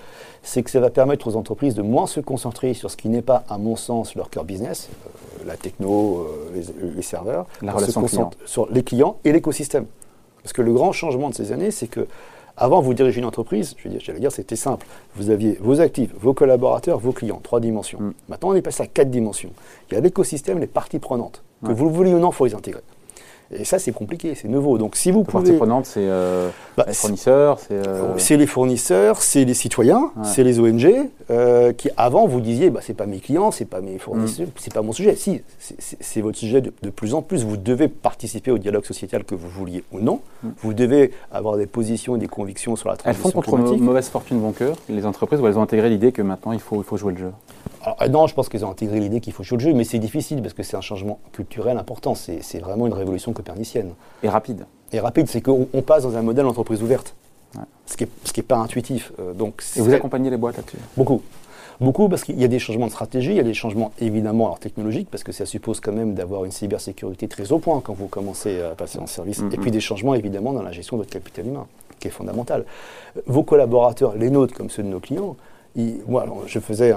c'est 0.42 0.62
que 0.62 0.70
ça 0.70 0.80
va 0.80 0.90
permettre 0.90 1.28
aux 1.28 1.36
entreprises 1.36 1.74
de 1.74 1.82
moins 1.82 2.06
se 2.06 2.20
concentrer 2.20 2.74
sur 2.74 2.90
ce 2.90 2.96
qui 2.96 3.08
n'est 3.08 3.22
pas, 3.22 3.44
à 3.48 3.58
mon 3.58 3.76
sens, 3.76 4.14
leur 4.14 4.30
cœur 4.30 4.44
business, 4.44 4.88
euh, 4.90 5.44
la 5.46 5.56
techno, 5.56 6.26
les, 6.54 7.02
serveurs, 7.02 7.46
la 7.62 7.78
se 7.78 7.92
client. 7.92 8.30
sur 8.44 8.70
les 8.70 8.82
clients 8.82 9.16
et 9.24 9.32
l'écosystème. 9.32 9.86
Parce 10.42 10.52
que 10.52 10.62
le 10.62 10.72
grand 10.72 10.92
changement 10.92 11.30
de 11.30 11.34
ces 11.34 11.52
années, 11.52 11.70
c'est 11.70 11.86
que 11.86 12.06
avant, 12.56 12.80
vous 12.80 12.94
dirigez 12.94 13.18
une 13.18 13.26
entreprise, 13.26 13.74
je 13.76 13.84
veux 13.84 13.90
dire, 13.90 14.00
j'allais 14.00 14.20
dire, 14.20 14.30
c'était 14.30 14.54
simple. 14.56 14.86
Vous 15.16 15.30
aviez 15.30 15.58
vos 15.60 15.80
actifs, 15.80 16.10
vos 16.20 16.34
collaborateurs, 16.34 16.98
vos 16.98 17.12
clients, 17.12 17.40
trois 17.42 17.58
dimensions. 17.58 17.98
Mm. 18.00 18.12
Maintenant, 18.28 18.50
on 18.50 18.54
est 18.54 18.62
passé 18.62 18.82
à 18.82 18.86
quatre 18.86 19.10
dimensions. 19.10 19.50
Il 19.90 19.94
y 19.94 19.96
a 19.96 20.00
l'écosystème, 20.00 20.60
les 20.60 20.68
parties 20.68 21.00
prenantes. 21.00 21.42
Que 21.64 21.72
vous 21.72 21.86
le 21.86 21.90
vouliez 21.90 22.12
ou 22.12 22.18
non, 22.18 22.30
il 22.30 22.34
faut 22.34 22.44
les 22.44 22.54
intégrer. 22.54 22.82
Et 23.52 23.64
ça, 23.64 23.78
c'est 23.78 23.92
compliqué, 23.92 24.34
c'est 24.34 24.48
nouveau. 24.48 24.78
Donc, 24.78 24.96
si 24.96 25.10
vous 25.10 25.20
les 25.20 25.24
pouvez. 25.24 25.56
prenantes, 25.56 25.86
c'est 25.86 26.06
euh, 26.08 26.48
bah, 26.76 26.84
les 26.88 26.94
fournisseurs 26.94 27.58
euh, 27.70 28.14
C'est 28.16 28.36
les 28.36 28.46
fournisseurs, 28.46 29.20
c'est 29.20 29.44
les 29.44 29.54
citoyens, 29.54 30.12
c'est 30.22 30.44
les 30.44 30.60
ONG, 30.60 31.08
euh, 31.30 31.72
qui 31.72 31.90
avant 31.96 32.26
vous 32.26 32.40
disiez 32.40 32.70
bah, 32.70 32.80
c'est 32.82 32.94
pas 32.94 33.06
mes 33.06 33.18
clients, 33.18 33.50
c'est 33.50 33.66
pas 33.66 33.80
mes 33.80 33.98
fournisseurs, 33.98 34.46
mm. 34.46 34.52
c'est 34.56 34.72
pas 34.72 34.82
mon 34.82 34.92
sujet. 34.92 35.14
Si, 35.14 35.42
c'est 35.58 36.20
votre 36.20 36.38
sujet 36.38 36.60
de, 36.60 36.70
plus 36.90 37.14
en 37.14 37.22
plus. 37.22 37.44
Vous 37.44 37.56
devez 37.56 37.88
participer 37.88 38.50
au 38.50 38.58
dialogue 38.58 38.84
sociétal 38.84 39.24
que 39.24 39.34
vous 39.34 39.48
vouliez 39.48 39.84
ou 39.92 40.00
non. 40.00 40.20
Mm. 40.42 40.48
Vous 40.62 40.74
devez 40.74 41.12
avoir 41.30 41.56
des 41.56 41.66
positions 41.66 42.16
et 42.16 42.18
des 42.18 42.28
convictions 42.28 42.76
sur 42.76 42.88
la 42.88 42.96
transition 42.96 43.28
Elles 43.28 43.32
font 43.32 43.40
contre 43.40 43.76
mauvaise 43.76 44.08
fortune 44.08 44.40
bon 44.40 44.52
cœur, 44.52 44.76
les 44.88 45.04
entreprises, 45.04 45.40
où 45.40 45.46
elles 45.46 45.58
ont 45.58 45.62
intégré 45.62 45.90
l'idée 45.90 46.12
que 46.12 46.22
maintenant 46.22 46.52
il 46.52 46.60
faut, 46.60 46.78
il 46.78 46.84
faut 46.84 46.96
jouer 46.96 47.12
le 47.12 47.18
jeu 47.18 47.32
alors, 47.84 48.10
non, 48.10 48.26
je 48.26 48.34
pense 48.34 48.48
qu'ils 48.48 48.64
ont 48.64 48.70
intégré 48.70 48.98
l'idée 48.98 49.20
qu'il 49.20 49.32
faut 49.32 49.42
jouer 49.42 49.58
le 49.58 49.64
jeu, 49.64 49.72
mais 49.74 49.84
c'est 49.84 49.98
difficile 49.98 50.40
parce 50.40 50.54
que 50.54 50.62
c'est 50.62 50.76
un 50.76 50.80
changement 50.80 51.18
culturel 51.32 51.76
important. 51.76 52.14
C'est 52.14 52.58
vraiment 52.58 52.86
une 52.86 52.94
révolution 52.94 53.32
copernicienne. 53.32 53.92
Et 54.22 54.28
rapide. 54.28 54.66
Et 54.92 55.00
rapide, 55.00 55.28
c'est 55.28 55.40
qu'on 55.40 55.66
passe 55.84 56.04
dans 56.04 56.16
un 56.16 56.22
modèle 56.22 56.44
d'entreprise 56.44 56.82
ouverte, 56.82 57.14
ce 57.86 57.96
qui 57.96 58.06
n'est 58.36 58.42
pas 58.42 58.56
intuitif. 58.56 59.12
Euh, 59.18 59.32
donc 59.32 59.62
Et 59.76 59.80
vous 59.80 59.92
accompagnez 59.92 60.30
les 60.30 60.36
boîtes 60.36 60.56
là-dessus 60.56 60.78
Beaucoup. 60.96 61.22
Beaucoup 61.80 62.08
parce 62.08 62.22
qu'il 62.22 62.40
y 62.40 62.44
a 62.44 62.48
des 62.48 62.60
changements 62.60 62.86
de 62.86 62.92
stratégie, 62.92 63.30
il 63.30 63.36
y 63.36 63.40
a 63.40 63.44
des 63.44 63.54
changements 63.54 63.90
évidemment 64.00 64.46
alors, 64.46 64.60
technologiques, 64.60 65.08
parce 65.10 65.24
que 65.24 65.32
ça 65.32 65.44
suppose 65.44 65.80
quand 65.80 65.92
même 65.92 66.14
d'avoir 66.14 66.44
une 66.44 66.52
cybersécurité 66.52 67.26
très 67.26 67.50
au 67.50 67.58
point 67.58 67.80
quand 67.84 67.94
vous 67.94 68.06
commencez 68.06 68.62
à 68.62 68.76
passer 68.76 69.00
en 69.00 69.08
service. 69.08 69.42
Et 69.50 69.56
puis 69.56 69.72
des 69.72 69.80
changements 69.80 70.14
évidemment 70.14 70.52
dans 70.52 70.62
la 70.62 70.70
gestion 70.70 70.96
de 70.96 71.02
votre 71.02 71.12
capital 71.12 71.46
humain, 71.46 71.66
qui 71.98 72.06
est 72.06 72.12
fondamental. 72.12 72.64
Vos 73.26 73.42
collaborateurs, 73.42 74.14
les 74.14 74.30
nôtres 74.30 74.54
comme 74.54 74.70
ceux 74.70 74.84
de 74.84 74.88
nos 74.88 75.00
clients, 75.00 75.36
moi, 76.06 76.24
je 76.46 76.60
faisais 76.60 76.92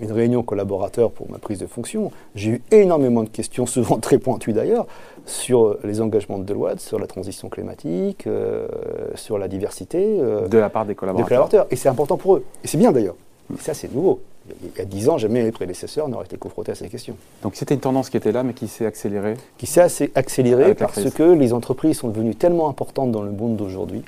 une 0.00 0.12
réunion 0.12 0.42
collaborateur 0.42 1.10
pour 1.10 1.30
ma 1.30 1.38
prise 1.38 1.58
de 1.58 1.66
fonction. 1.66 2.12
J'ai 2.34 2.50
eu 2.50 2.62
énormément 2.70 3.22
de 3.24 3.28
questions, 3.28 3.66
souvent 3.66 3.98
très 3.98 4.18
pointues 4.18 4.52
d'ailleurs, 4.52 4.86
sur 5.26 5.76
les 5.84 6.00
engagements 6.00 6.38
de 6.38 6.44
Deloitte, 6.44 6.80
sur 6.80 6.98
la 6.98 7.06
transition 7.06 7.48
climatique, 7.48 8.26
euh, 8.26 8.66
sur 9.14 9.38
la 9.38 9.48
diversité. 9.48 10.18
Euh, 10.20 10.46
de 10.46 10.58
la 10.58 10.70
part 10.70 10.86
des 10.86 10.94
collaborateurs. 10.94 11.66
Et 11.70 11.76
c'est 11.76 11.88
important 11.88 12.16
pour 12.16 12.36
eux. 12.36 12.44
Et 12.62 12.68
c'est 12.68 12.78
bien 12.78 12.92
d'ailleurs. 12.92 13.16
Et 13.52 13.60
ça, 13.60 13.74
c'est 13.74 13.92
nouveau. 13.92 14.20
Il 14.60 14.78
y 14.78 14.80
a 14.80 14.84
dix 14.84 15.08
ans, 15.08 15.18
jamais 15.18 15.42
les 15.42 15.52
prédécesseurs 15.52 16.08
n'auraient 16.08 16.24
été 16.24 16.36
confrontés 16.36 16.72
à 16.72 16.74
ces 16.74 16.88
questions. 16.88 17.16
Donc 17.42 17.54
c'était 17.54 17.74
une 17.74 17.80
tendance 17.80 18.10
qui 18.10 18.16
était 18.16 18.32
là, 18.32 18.42
mais 18.42 18.54
qui 18.54 18.66
s'est 18.66 18.86
accélérée 18.86 19.34
Qui 19.56 19.66
s'est 19.66 20.10
accélérée 20.16 20.74
parce 20.74 21.10
que 21.10 21.22
les 21.22 21.52
entreprises 21.52 21.98
sont 21.98 22.08
devenues 22.08 22.34
tellement 22.34 22.68
importantes 22.68 23.12
dans 23.12 23.22
le 23.22 23.30
monde 23.30 23.56
d'aujourd'hui 23.56 24.02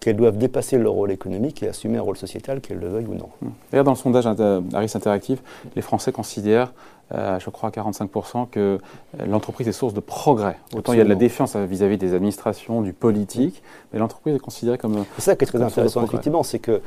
qu'elles 0.00 0.16
doivent 0.16 0.38
dépasser 0.38 0.78
leur 0.78 0.94
rôle 0.94 1.12
économique 1.12 1.62
et 1.62 1.68
assumer 1.68 1.98
un 1.98 2.02
rôle 2.02 2.16
sociétal, 2.16 2.60
qu'elles 2.60 2.78
le 2.78 2.88
veuillent 2.88 3.06
ou 3.06 3.14
non. 3.14 3.28
D'ailleurs, 3.70 3.84
dans 3.84 3.92
le 3.92 3.96
sondage 3.96 4.26
Harris 4.26 4.92
Interactive, 4.94 5.40
les 5.76 5.82
Français 5.82 6.10
considèrent 6.10 6.72
euh, 7.12 7.40
je 7.40 7.50
crois 7.50 7.70
à 7.70 7.72
45%, 7.72 8.48
que 8.50 8.60
euh, 8.60 9.26
l'entreprise 9.26 9.66
est 9.66 9.72
source 9.72 9.94
de 9.94 10.00
progrès. 10.00 10.56
Autant 10.76 10.92
il 10.92 10.98
y 10.98 11.00
a 11.00 11.04
de 11.04 11.08
la 11.08 11.16
défiance 11.16 11.56
vis-à-vis 11.56 11.98
des 11.98 12.14
administrations, 12.14 12.82
du 12.82 12.92
politique, 12.92 13.62
mais 13.92 13.98
l'entreprise 13.98 14.36
est 14.36 14.40
considérée 14.40 14.78
comme. 14.78 14.98
Euh, 14.98 15.02
c'est 15.16 15.22
ça 15.22 15.36
qui 15.36 15.44
est 15.44 15.48
très 15.48 15.60
intéressant, 15.60 16.04
effectivement, 16.04 16.42
c'est 16.42 16.60
que 16.60 16.80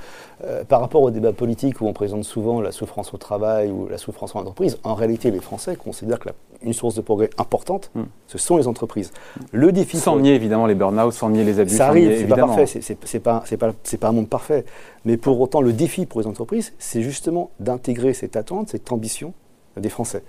par 0.68 0.82
rapport 0.82 1.02
au 1.02 1.12
débat 1.12 1.34
politique 1.34 1.82
où 1.82 1.88
on 1.88 1.94
présente 1.94 2.24
souvent 2.24 2.62
la 2.62 2.72
souffrance 2.72 3.14
au 3.14 3.18
travail 3.18 3.72
ou 3.72 3.88
la 3.88 3.98
souffrance 3.98 4.36
en 4.36 4.40
entreprise, 4.40 4.78
en 4.84 4.94
réalité, 4.94 5.32
les 5.32 5.40
Français 5.40 5.76
considèrent 5.76 6.20
que 6.20 6.30
une 6.64 6.74
source 6.74 6.96
de 6.96 7.02
progrès 7.02 7.30
importante, 7.38 7.92
hmm. 7.96 8.04
ce 8.28 8.38
sont 8.38 8.58
les 8.58 8.68
entreprises. 8.68 9.12
Le 9.52 9.72
défi. 9.72 9.98
Sans 9.98 10.20
nier 10.20 10.34
évidemment 10.34 10.66
les 10.66 10.76
burn-out, 10.76 11.12
sans 11.14 11.30
nier 11.30 11.44
les 11.44 11.60
abus. 11.60 11.76
Ça 11.76 11.88
arrive, 11.88 12.18
c'est 12.18 12.28
pas 12.28 12.36
parfait, 12.36 12.66
c'est 12.66 13.20
pas, 13.20 13.44
pas, 13.60 13.74
pas 14.00 14.08
un 14.08 14.12
monde 14.12 14.30
parfait. 14.30 14.66
Mais 15.06 15.18
pour 15.18 15.40
autant, 15.40 15.62
le 15.62 15.74
défi 15.74 16.06
pour 16.06 16.22
les 16.22 16.28
entreprises, 16.28 16.74
c'est 16.80 17.02
justement 17.02 17.52
d'intégrer 17.60 18.14
cette 18.14 18.36
attente, 18.36 18.70
cette 18.70 18.92
ambition 18.92 19.34
des 19.78 19.90
Français. 19.90 20.24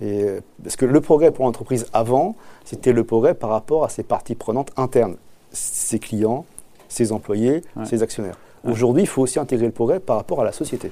Et, 0.00 0.22
euh, 0.22 0.40
parce 0.62 0.76
que 0.76 0.84
le 0.84 1.00
progrès 1.00 1.30
pour 1.30 1.46
l'entreprise 1.46 1.86
avant, 1.92 2.36
c'était 2.64 2.92
le 2.92 3.04
progrès 3.04 3.34
par 3.34 3.50
rapport 3.50 3.84
à 3.84 3.88
ses 3.88 4.02
parties 4.02 4.34
prenantes 4.34 4.70
internes, 4.76 5.16
ses 5.52 5.98
clients, 5.98 6.44
ses 6.88 7.12
employés, 7.12 7.62
ses 7.84 8.02
actionnaires. 8.02 8.38
Aujourd'hui, 8.68 9.02
il 9.02 9.06
faut 9.06 9.22
aussi 9.22 9.38
intégrer 9.38 9.66
le 9.66 9.72
progrès 9.72 10.00
par 10.00 10.16
rapport 10.16 10.40
à 10.40 10.44
la 10.44 10.52
société. 10.52 10.90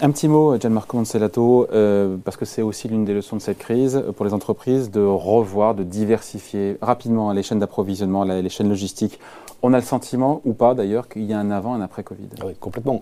Un 0.00 0.10
petit 0.10 0.28
mot, 0.28 0.58
Gianmarco 0.58 0.96
Moncellato, 0.96 1.68
euh, 1.72 2.16
parce 2.24 2.36
que 2.36 2.44
c'est 2.44 2.62
aussi 2.62 2.88
l'une 2.88 3.04
des 3.04 3.14
leçons 3.14 3.36
de 3.36 3.40
cette 3.40 3.58
crise 3.58 4.02
pour 4.16 4.26
les 4.26 4.34
entreprises 4.34 4.90
de 4.90 5.00
revoir, 5.00 5.74
de 5.74 5.84
diversifier 5.84 6.76
rapidement 6.82 7.32
les 7.32 7.42
chaînes 7.42 7.60
d'approvisionnement, 7.60 8.24
les 8.24 8.48
chaînes 8.48 8.68
logistiques 8.68 9.18
on 9.66 9.72
a 9.72 9.78
le 9.78 9.82
sentiment, 9.82 10.42
ou 10.44 10.52
pas 10.52 10.74
d'ailleurs, 10.74 11.08
qu'il 11.08 11.22
y 11.22 11.32
a 11.32 11.38
un 11.38 11.50
avant, 11.50 11.72
un 11.72 11.80
après 11.80 12.02
Covid. 12.02 12.28
Oui, 12.44 12.52
complètement. 12.60 13.00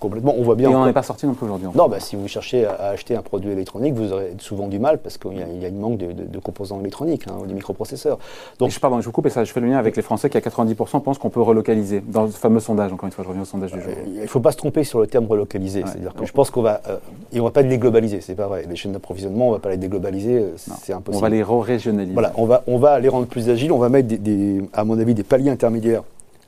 complètement. 0.00 0.34
On 0.36 0.42
voit 0.42 0.56
bien. 0.56 0.68
Et 0.68 0.74
on 0.74 0.80
n'en 0.80 0.88
est 0.88 0.92
pas 0.92 1.04
sorti 1.04 1.24
non 1.24 1.34
plus 1.34 1.46
aujourd'hui. 1.46 1.68
Non, 1.72 1.88
bah, 1.88 2.00
si 2.00 2.16
vous 2.16 2.26
cherchez 2.26 2.66
à 2.66 2.88
acheter 2.88 3.14
un 3.14 3.22
produit 3.22 3.52
électronique, 3.52 3.94
vous 3.94 4.12
aurez 4.12 4.34
souvent 4.38 4.66
du 4.66 4.80
mal 4.80 4.98
parce 4.98 5.18
qu'il 5.18 5.38
y, 5.38 5.64
a 5.64 5.68
un 5.68 5.70
manque 5.70 5.98
de, 5.98 6.38
composants 6.40 6.80
électroniques, 6.80 7.26
hein, 7.28 7.34
des 7.46 7.54
microprocesseurs. 7.54 8.18
Donc, 8.58 8.70
je, 8.70 8.80
pardon, 8.80 9.00
je 9.00 9.06
vous 9.06 9.12
coupe 9.12 9.26
et 9.26 9.30
ça, 9.30 9.44
je 9.44 9.52
fais 9.52 9.60
le 9.60 9.68
lien 9.68 9.78
avec 9.78 9.94
les 9.94 10.02
Français 10.02 10.28
qui, 10.28 10.36
à 10.36 10.40
90%, 10.40 11.00
pensent 11.00 11.18
qu'on 11.18 11.30
peut 11.30 11.40
relocaliser. 11.40 12.00
Dans 12.00 12.24
le 12.24 12.30
fameux 12.30 12.58
sondage, 12.58 12.92
encore 12.92 13.06
une 13.06 13.12
fois, 13.12 13.22
je 13.22 13.28
reviens 13.28 13.42
au 13.42 13.46
sondage 13.46 13.70
du 13.70 13.80
jour. 13.80 13.92
Euh, 13.96 14.02
il 14.08 14.20
ne 14.22 14.26
faut 14.26 14.40
pas 14.40 14.50
se 14.50 14.56
tromper 14.56 14.82
sur 14.82 14.98
le 14.98 15.06
terme 15.06 15.26
relocaliser. 15.26 15.84
C'est-à-dire 15.86 16.14
que 16.14 16.26
je 16.26 16.32
pense 16.32 16.50
qu'on 16.50 16.62
va. 16.62 16.80
Euh, 16.88 16.96
et 17.32 17.38
on 17.38 17.44
va 17.44 17.52
pas 17.52 17.62
les 17.62 17.68
déglobaliser, 17.68 18.20
c'est 18.20 18.34
pas 18.34 18.48
vrai. 18.48 18.64
Les 18.68 18.74
chaînes 18.74 18.92
d'approvisionnement, 18.92 19.46
on 19.46 19.50
ne 19.50 19.54
va 19.54 19.60
pas 19.60 19.70
les 19.70 19.76
déglobaliser, 19.76 20.38
euh, 20.38 20.52
c'est 20.56 20.92
impossible. 20.92 21.18
On 21.18 21.20
va 21.20 21.28
les 21.28 21.44
régionaliser. 21.44 22.14
Voilà, 22.14 22.32
on 22.36 22.46
va, 22.46 22.64
on 22.66 22.78
va 22.78 22.98
les 22.98 23.08
rendre 23.08 23.26
plus 23.26 23.48
agiles, 23.48 23.70
on 23.70 23.78
va 23.78 23.88
mettre, 23.88 24.08
des, 24.08 24.60
à 24.72 24.82
mon 24.82 24.98
avis, 24.98 25.14
des 25.14 25.22
paliers 25.22 25.50
intermédiaires 25.50 25.99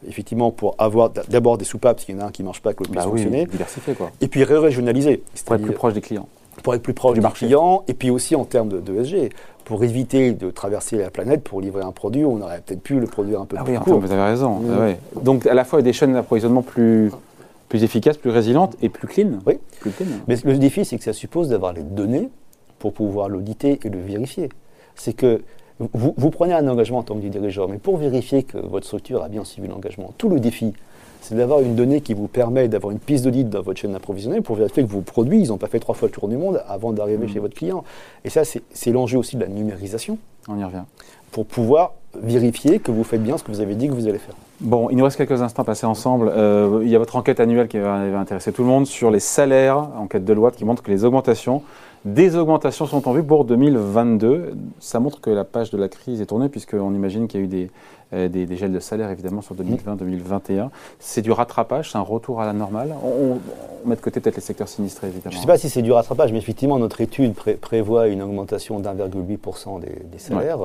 effectivement, 0.08 0.50
pour 0.50 0.74
avoir 0.78 1.10
d'abord 1.10 1.58
des 1.58 1.64
soupapes, 1.64 1.96
parce 1.96 2.04
qu'il 2.04 2.16
y 2.16 2.18
en 2.18 2.22
a 2.22 2.26
un 2.26 2.30
qui 2.30 2.42
ne 2.42 2.46
marche 2.46 2.62
pas, 2.62 2.74
que 2.74 2.82
le 2.82 2.90
puisse 2.90 3.04
bah 3.04 3.10
fonctionner. 3.10 3.46
diversifier, 3.46 3.94
quoi. 3.94 4.10
Et 4.20 4.28
puis 4.28 4.44
régionaliser. 4.44 5.22
Pour 5.44 5.56
être 5.56 5.62
plus 5.62 5.72
proche 5.72 5.94
des 5.94 6.00
clients. 6.00 6.28
Pour 6.62 6.74
être 6.74 6.82
plus 6.82 6.94
proche 6.94 7.14
du 7.14 7.20
des 7.20 7.28
clients, 7.28 7.82
et 7.88 7.94
puis 7.94 8.10
aussi 8.10 8.36
en 8.36 8.44
termes 8.44 8.68
de, 8.68 8.80
de 8.80 9.28
pour 9.64 9.84
éviter 9.84 10.32
de 10.32 10.50
traverser 10.50 10.98
la 10.98 11.10
planète 11.10 11.42
pour 11.42 11.60
livrer 11.60 11.82
un 11.82 11.92
produit, 11.92 12.24
on 12.24 12.40
aurait 12.40 12.60
peut-être 12.60 12.82
pu 12.82 12.98
le 12.98 13.06
produire 13.06 13.40
un 13.40 13.46
peu 13.46 13.56
ah 13.58 13.64
plus 13.64 13.76
oui, 13.76 13.82
court. 13.82 14.00
vous 14.00 14.12
avez 14.12 14.22
raison. 14.22 14.60
Ah 14.70 15.20
Donc 15.20 15.46
à 15.46 15.54
la 15.54 15.64
fois 15.64 15.82
des 15.82 15.92
chaînes 15.92 16.12
d'approvisionnement 16.12 16.62
plus, 16.62 17.10
plus 17.68 17.84
efficaces, 17.84 18.18
plus 18.18 18.30
résilientes 18.30 18.76
et 18.82 18.88
plus 18.88 19.08
clean. 19.08 19.38
Oui. 19.46 19.58
Mais 20.28 20.36
le 20.44 20.58
défi, 20.58 20.84
c'est 20.84 20.98
que 20.98 21.04
ça 21.04 21.12
suppose 21.12 21.48
d'avoir 21.48 21.72
les 21.72 21.82
données 21.82 22.28
pour 22.78 22.92
pouvoir 22.92 23.28
l'auditer 23.28 23.78
et 23.82 23.88
le 23.88 24.00
vérifier. 24.00 24.48
C'est 24.96 25.12
que 25.12 25.40
vous, 25.92 26.30
prenez 26.30 26.54
un 26.54 26.66
engagement 26.68 26.98
en 26.98 27.02
tant 27.02 27.14
que 27.14 27.26
dirigeant, 27.26 27.68
mais 27.68 27.78
pour 27.78 27.96
vérifier 27.96 28.42
que 28.42 28.58
votre 28.58 28.86
structure 28.86 29.22
a 29.22 29.28
bien 29.28 29.44
suivi 29.44 29.68
l'engagement, 29.68 30.12
tout 30.18 30.28
le 30.28 30.40
défi, 30.40 30.72
c'est 31.20 31.36
d'avoir 31.36 31.60
une 31.60 31.76
donnée 31.76 32.00
qui 32.00 32.14
vous 32.14 32.26
permet 32.26 32.68
d'avoir 32.68 32.90
une 32.90 32.98
piste 32.98 33.24
d'audit 33.24 33.48
dans 33.48 33.62
votre 33.62 33.80
chaîne 33.80 33.92
d'approvisionnement 33.92 34.42
pour 34.42 34.56
vérifier 34.56 34.82
que 34.82 34.88
vos 34.88 35.02
produits, 35.02 35.40
ils 35.40 35.48
n'ont 35.48 35.58
pas 35.58 35.68
fait 35.68 35.78
trois 35.78 35.94
fois 35.94 36.08
le 36.08 36.12
tour 36.12 36.28
du 36.28 36.36
monde 36.36 36.62
avant 36.66 36.92
d'arriver 36.92 37.26
mmh. 37.26 37.28
chez 37.28 37.38
votre 37.38 37.54
client. 37.54 37.84
Et 38.24 38.30
ça, 38.30 38.42
c'est 38.44 38.90
l'enjeu 38.90 39.18
aussi 39.18 39.36
de 39.36 39.42
la 39.42 39.48
numérisation. 39.48 40.18
On 40.48 40.58
y 40.58 40.64
revient. 40.64 40.82
Pour 41.30 41.46
pouvoir 41.46 41.92
vérifier 42.20 42.78
que 42.78 42.90
vous 42.90 43.04
faites 43.04 43.22
bien 43.22 43.38
ce 43.38 43.44
que 43.44 43.50
vous 43.50 43.60
avez 43.60 43.74
dit 43.74 43.88
que 43.88 43.94
vous 43.94 44.08
allez 44.08 44.18
faire. 44.18 44.34
Bon, 44.60 44.90
il 44.90 44.96
nous 44.96 45.04
reste 45.04 45.16
quelques 45.16 45.40
instants 45.40 45.64
passés 45.64 45.86
ensemble. 45.86 46.30
Euh, 46.34 46.80
il 46.82 46.90
y 46.90 46.96
a 46.96 46.98
votre 46.98 47.16
enquête 47.16 47.40
annuelle 47.40 47.68
qui 47.68 47.78
va, 47.78 47.94
intéresser 47.94 48.52
tout 48.52 48.62
le 48.62 48.68
monde 48.68 48.86
sur 48.86 49.10
les 49.10 49.20
salaires, 49.20 49.88
enquête 49.96 50.24
de 50.24 50.32
loi 50.32 50.50
qui 50.50 50.64
montre 50.64 50.82
que 50.82 50.90
les 50.90 51.04
augmentations 51.04 51.62
des 52.04 52.36
augmentations 52.36 52.86
sont 52.86 53.08
en 53.08 53.12
vue 53.12 53.22
pour 53.22 53.44
2022. 53.44 54.56
Ça 54.80 54.98
montre 54.98 55.20
que 55.20 55.30
la 55.30 55.44
page 55.44 55.70
de 55.70 55.78
la 55.78 55.88
crise 55.88 56.20
est 56.20 56.26
tournée, 56.26 56.48
puisqu'on 56.48 56.94
imagine 56.94 57.28
qu'il 57.28 57.40
y 57.40 57.42
a 57.42 57.46
eu 57.46 57.48
des, 57.48 57.70
euh, 58.12 58.28
des, 58.28 58.56
gels 58.56 58.72
de 58.72 58.80
salaire 58.80 59.10
évidemment 59.10 59.40
sur 59.40 59.54
2020-2021. 59.54 60.70
C'est 60.98 61.22
du 61.22 61.30
rattrapage, 61.30 61.92
c'est 61.92 61.98
un 61.98 62.02
retour 62.02 62.40
à 62.40 62.46
la 62.46 62.52
normale. 62.52 62.94
On, 63.04 63.38
met 63.88 63.96
de 63.96 64.00
côté 64.00 64.20
peut-être 64.20 64.36
les 64.36 64.42
secteurs 64.42 64.68
sinistrés 64.68 65.06
évidemment. 65.06 65.30
Je 65.30 65.36
ne 65.36 65.40
sais 65.40 65.46
pas 65.46 65.58
si 65.58 65.70
c'est 65.70 65.82
du 65.82 65.92
rattrapage, 65.92 66.32
mais 66.32 66.38
effectivement 66.38 66.78
notre 66.78 67.00
étude 67.00 67.34
prévoit 67.60 68.08
une 68.08 68.22
augmentation 68.22 68.80
d'1,8% 68.80 69.80
des, 69.80 70.18
salaires. 70.18 70.58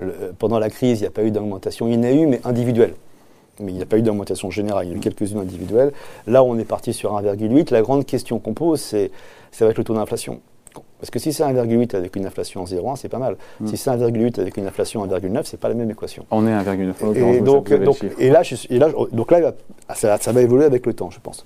Euh, 0.00 0.32
pendant 0.38 0.58
la 0.58 0.70
crise, 0.70 1.00
il 1.00 1.02
n'y 1.02 1.08
a 1.08 1.10
pas 1.10 1.24
eu 1.24 1.30
d'augmentation, 1.30 1.88
il 1.88 1.94
y 1.94 1.98
en 1.98 2.02
a 2.02 2.12
eu, 2.12 2.26
mais 2.26 2.40
individuelle 2.44 2.94
mais 3.60 3.70
il 3.70 3.76
n'y 3.76 3.82
a 3.82 3.86
pas 3.86 3.98
eu 3.98 4.02
d'augmentation 4.02 4.50
générale, 4.50 4.86
il 4.86 4.90
y 4.90 4.94
a 4.94 4.96
eu 4.96 5.00
quelques-unes 5.00 5.38
individuelles. 5.38 5.92
Là, 6.26 6.42
on 6.42 6.58
est 6.58 6.64
parti 6.64 6.94
sur 6.94 7.12
1,8. 7.12 7.70
La 7.70 7.82
grande 7.82 8.06
question 8.06 8.38
qu'on 8.38 8.54
pose, 8.54 8.80
c'est 8.80 9.10
ça 9.52 9.66
va 9.66 9.70
être 9.70 9.78
le 9.78 9.84
taux 9.84 9.94
d'inflation. 9.94 10.40
Parce 11.00 11.10
que 11.10 11.18
si 11.18 11.32
c'est 11.32 11.42
1,8 11.42 11.96
avec 11.96 12.16
une 12.16 12.26
inflation 12.26 12.62
en 12.62 12.64
0,1, 12.64 12.96
c'est 12.96 13.08
pas 13.08 13.18
mal. 13.18 13.36
Hmm. 13.60 13.66
Si 13.66 13.76
c'est 13.76 13.90
1,8 13.90 14.40
avec 14.40 14.56
une 14.56 14.66
inflation 14.66 15.00
en 15.00 15.06
1,9, 15.06 15.42
c'est 15.44 15.58
pas 15.58 15.68
la 15.68 15.74
même 15.74 15.90
équation. 15.90 16.24
On 16.30 16.46
est 16.46 16.52
à 16.52 16.62
1,9. 16.62 17.36
Et, 17.36 17.40
donc, 17.40 17.72
donc, 17.72 18.04
et 18.18 18.30
là, 18.30 18.42
et 18.70 18.78
là, 18.78 18.88
donc 19.12 19.30
là, 19.30 19.52
ça, 19.94 20.32
va 20.32 20.42
évoluer 20.42 20.64
avec 20.64 20.86
le 20.86 20.94
temps, 20.94 21.10
je 21.10 21.20
pense. 21.20 21.44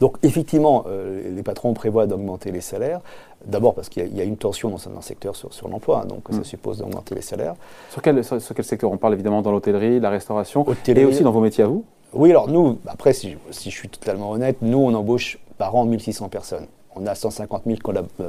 Donc 0.00 0.16
effectivement, 0.22 0.84
euh, 0.88 1.30
les 1.34 1.42
patrons 1.42 1.72
prévoient 1.72 2.06
d'augmenter 2.06 2.50
les 2.50 2.60
salaires. 2.60 3.00
D'abord 3.46 3.74
parce 3.74 3.90
qu'il 3.90 4.16
y, 4.16 4.20
a 4.20 4.24
une 4.24 4.38
tension 4.38 4.70
dans 4.70 4.78
un 4.88 5.02
secteur 5.02 5.36
sur, 5.36 5.52
sur 5.52 5.68
l'emploi, 5.68 6.00
hein, 6.02 6.06
donc 6.06 6.22
ça 6.30 6.38
hmm. 6.38 6.44
suppose 6.44 6.78
d'augmenter 6.78 7.14
les 7.14 7.20
salaires. 7.20 7.54
Sur 7.90 8.00
quel, 8.00 8.24
sur, 8.24 8.40
quel 8.54 8.64
secteur? 8.64 8.90
On 8.90 8.96
parle 8.96 9.12
évidemment 9.12 9.42
dans 9.42 9.52
l'hôtellerie, 9.52 10.00
la 10.00 10.08
restauration, 10.08 10.64
et 10.86 11.04
aussi 11.04 11.22
dans 11.22 11.30
vos 11.30 11.40
métiers 11.40 11.64
à 11.64 11.66
vous? 11.66 11.84
Oui, 12.14 12.30
alors 12.30 12.48
nous, 12.48 12.78
après, 12.86 13.12
si, 13.12 13.36
si, 13.50 13.70
je 13.70 13.76
suis 13.76 13.88
totalement 13.88 14.30
honnête, 14.30 14.56
nous, 14.62 14.78
on 14.78 14.94
embauche 14.94 15.38
par 15.58 15.74
an 15.74 15.84
1600 15.84 16.28
personnes. 16.28 16.66
On 16.96 17.06
a 17.06 17.14
150 17.14 17.62
000 17.66 17.78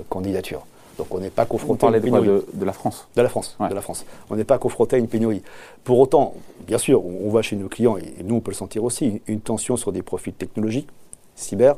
candidatures. 0.10 0.66
Donc 0.98 1.08
on 1.12 1.20
n'est 1.20 1.30
pas 1.30 1.46
confronté 1.46 1.86
à 1.86 1.90
une 1.90 2.02
pénurie. 2.02 2.28
De, 2.28 2.46
de, 2.54 2.66
la 2.66 2.74
France? 2.74 3.08
De 3.16 3.22
la 3.22 3.30
France, 3.30 3.58
de 3.60 3.74
la 3.74 3.82
France. 3.82 4.06
On 4.30 4.36
n'est 4.36 4.46
pas 4.46 4.58
confronté 4.58 4.96
à 4.96 5.00
une 5.00 5.08
pénurie. 5.08 5.42
Pour 5.84 6.00
autant, 6.00 6.34
bien 6.66 6.78
sûr, 6.78 7.06
on, 7.06 7.30
va 7.32 7.42
chez 7.42 7.56
nos 7.56 7.68
clients, 7.68 7.98
et 7.98 8.24
nous 8.24 8.36
on 8.36 8.40
peut 8.40 8.52
le 8.52 8.56
sentir 8.56 8.84
aussi, 8.84 9.22
une, 9.28 9.42
tension 9.42 9.76
sur 9.76 9.92
des 9.92 10.02
profils 10.02 10.34
technologiques, 10.34 10.88
cyber, 11.36 11.76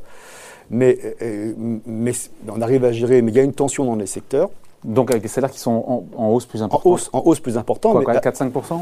mais, 0.69 0.99
euh, 1.21 1.53
mais 1.85 2.11
on 2.47 2.61
arrive 2.61 2.85
à 2.85 2.91
gérer, 2.91 3.21
mais 3.21 3.31
il 3.31 3.35
y 3.35 3.39
a 3.39 3.43
une 3.43 3.53
tension 3.53 3.85
dans 3.85 3.95
les 3.95 4.05
secteurs. 4.05 4.49
Donc 4.83 5.09
avec 5.09 5.23
des 5.23 5.27
salaires 5.27 5.51
qui 5.51 5.59
sont 5.59 6.05
en, 6.15 6.27
hausse 6.27 6.45
plus 6.45 6.61
importante 6.61 6.85
En 6.85 6.89
hausse, 6.91 7.09
en 7.11 7.21
hausse 7.25 7.39
plus 7.39 7.57
importante. 7.57 8.03
Quoi, 8.03 8.13
4-5% 8.13 8.81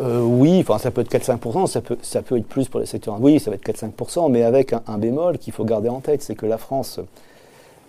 euh, 0.00 0.20
oui, 0.20 0.60
enfin 0.60 0.78
ça 0.78 0.92
peut 0.92 1.00
être 1.00 1.12
4-5%, 1.12 1.66
ça 1.66 1.80
peut, 1.80 1.98
ça 2.02 2.22
peut 2.22 2.36
être 2.36 2.46
plus 2.46 2.68
pour 2.68 2.78
les 2.78 2.86
secteurs. 2.86 3.16
Oui, 3.20 3.40
ça 3.40 3.50
va 3.50 3.56
être 3.56 3.66
4-5%, 3.66 4.30
mais 4.30 4.44
avec 4.44 4.72
un, 4.72 4.98
bémol 4.98 5.38
qu'il 5.38 5.52
faut 5.52 5.64
garder 5.64 5.88
en 5.88 5.98
tête, 5.98 6.22
c'est 6.22 6.36
que 6.36 6.46
la 6.46 6.56
France, 6.56 7.00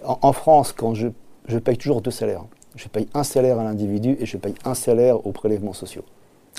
en, 0.04 0.34
France, 0.34 0.74
quand 0.74 0.94
je 0.94 1.10
je 1.50 1.58
paye 1.58 1.78
toujours 1.78 2.02
deux 2.02 2.12
salaires. 2.12 2.44
Je 2.76 2.88
paye 2.88 3.08
un 3.14 3.24
salaire 3.24 3.60
à 3.60 3.64
l'individu 3.64 4.16
et 4.20 4.26
je 4.26 4.38
paye 4.38 4.54
un 4.64 4.76
salaire 4.76 5.26
aux 5.26 5.32
prélèvements 5.32 5.74
sociaux. 5.74 6.04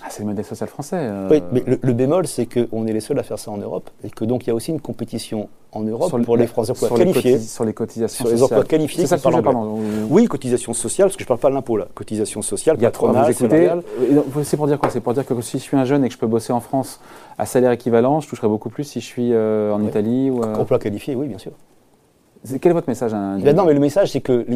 Ah, 0.02 0.06
c'est 0.08 0.20
le 0.20 0.26
modèle 0.26 0.44
social 0.44 0.68
français. 0.68 0.96
Euh. 0.98 1.28
Oui, 1.30 1.42
mais 1.52 1.62
le, 1.66 1.92
bémol, 1.92 2.26
c'est 2.26 2.46
qu'on 2.46 2.86
est 2.86 2.92
les 2.92 3.00
seuls 3.00 3.18
à 3.18 3.22
faire 3.22 3.38
ça 3.38 3.50
en 3.50 3.58
Europe 3.58 3.90
et 4.02 4.10
que 4.10 4.24
donc 4.24 4.46
il 4.46 4.48
y 4.48 4.50
a 4.50 4.54
aussi 4.54 4.70
une 4.70 4.80
compétition 4.80 5.48
en 5.72 5.82
Europe 5.82 6.10
pour 6.22 6.36
les 6.36 6.48
emplois 6.48 6.88
qualifiés. 6.96 7.38
sur 7.38 7.64
les 7.64 7.74
cotisations 7.74 8.24
sur 8.24 8.34
les 8.34 8.42
emplois 8.42 8.64
qualifiés. 8.64 9.02
C'est 9.02 9.18
ça 9.18 9.30
que 9.30 9.36
je 9.36 9.40
parle. 9.40 9.56
Oui, 10.08 10.26
cotisation 10.26 10.72
sociale, 10.72 11.08
parce 11.08 11.16
que 11.16 11.22
je 11.22 11.26
ne 11.26 11.28
parle 11.28 11.40
pas 11.40 11.50
de 11.50 11.54
l'impôt 11.54 11.76
là. 11.76 11.86
Cotisation 11.94 12.40
sociale, 12.40 12.78
patronale, 12.78 13.34
salariale. 13.34 13.82
C'est 14.42 14.56
pour 14.56 14.66
dire 14.66 14.78
quoi? 14.78 14.90
C'est 14.90 15.00
pour 15.00 15.12
dire 15.12 15.26
que 15.26 15.40
si 15.42 15.58
je 15.58 15.62
suis 15.62 15.76
un 15.76 15.84
jeune 15.84 16.04
et 16.04 16.08
que 16.08 16.14
je 16.14 16.18
peux 16.18 16.26
bosser 16.26 16.52
en 16.52 16.60
France 16.60 17.00
à 17.38 17.46
salaire 17.46 17.72
équivalent, 17.72 18.20
je 18.20 18.28
toucherai 18.28 18.48
beaucoup 18.48 18.70
plus 18.70 18.84
si 18.84 19.00
je 19.00 19.06
suis 19.06 19.32
euh, 19.32 19.72
en 19.72 19.84
Italie 19.84 20.30
ou. 20.30 20.42
Emploi 20.42 20.78
qualifié, 20.78 21.14
oui, 21.14 21.28
bien 21.28 21.38
sûr. 21.38 21.52
Quel 22.60 22.70
est 22.70 22.74
votre 22.74 22.88
message 22.88 23.12
à 23.12 23.18
un 23.18 23.38
Non, 23.38 23.64
mais 23.64 23.74
le 23.74 23.80
message, 23.80 24.12
c'est 24.12 24.20
que 24.20 24.46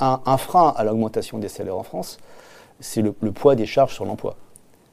un, 0.00 0.36
frein 0.36 0.74
à 0.76 0.84
l'augmentation 0.84 1.38
des 1.38 1.48
salaires 1.48 1.78
en 1.78 1.82
France, 1.82 2.18
c'est 2.80 3.02
le, 3.02 3.12
poids 3.12 3.54
des 3.54 3.66
charges 3.66 3.94
sur 3.94 4.04
l'emploi. 4.04 4.36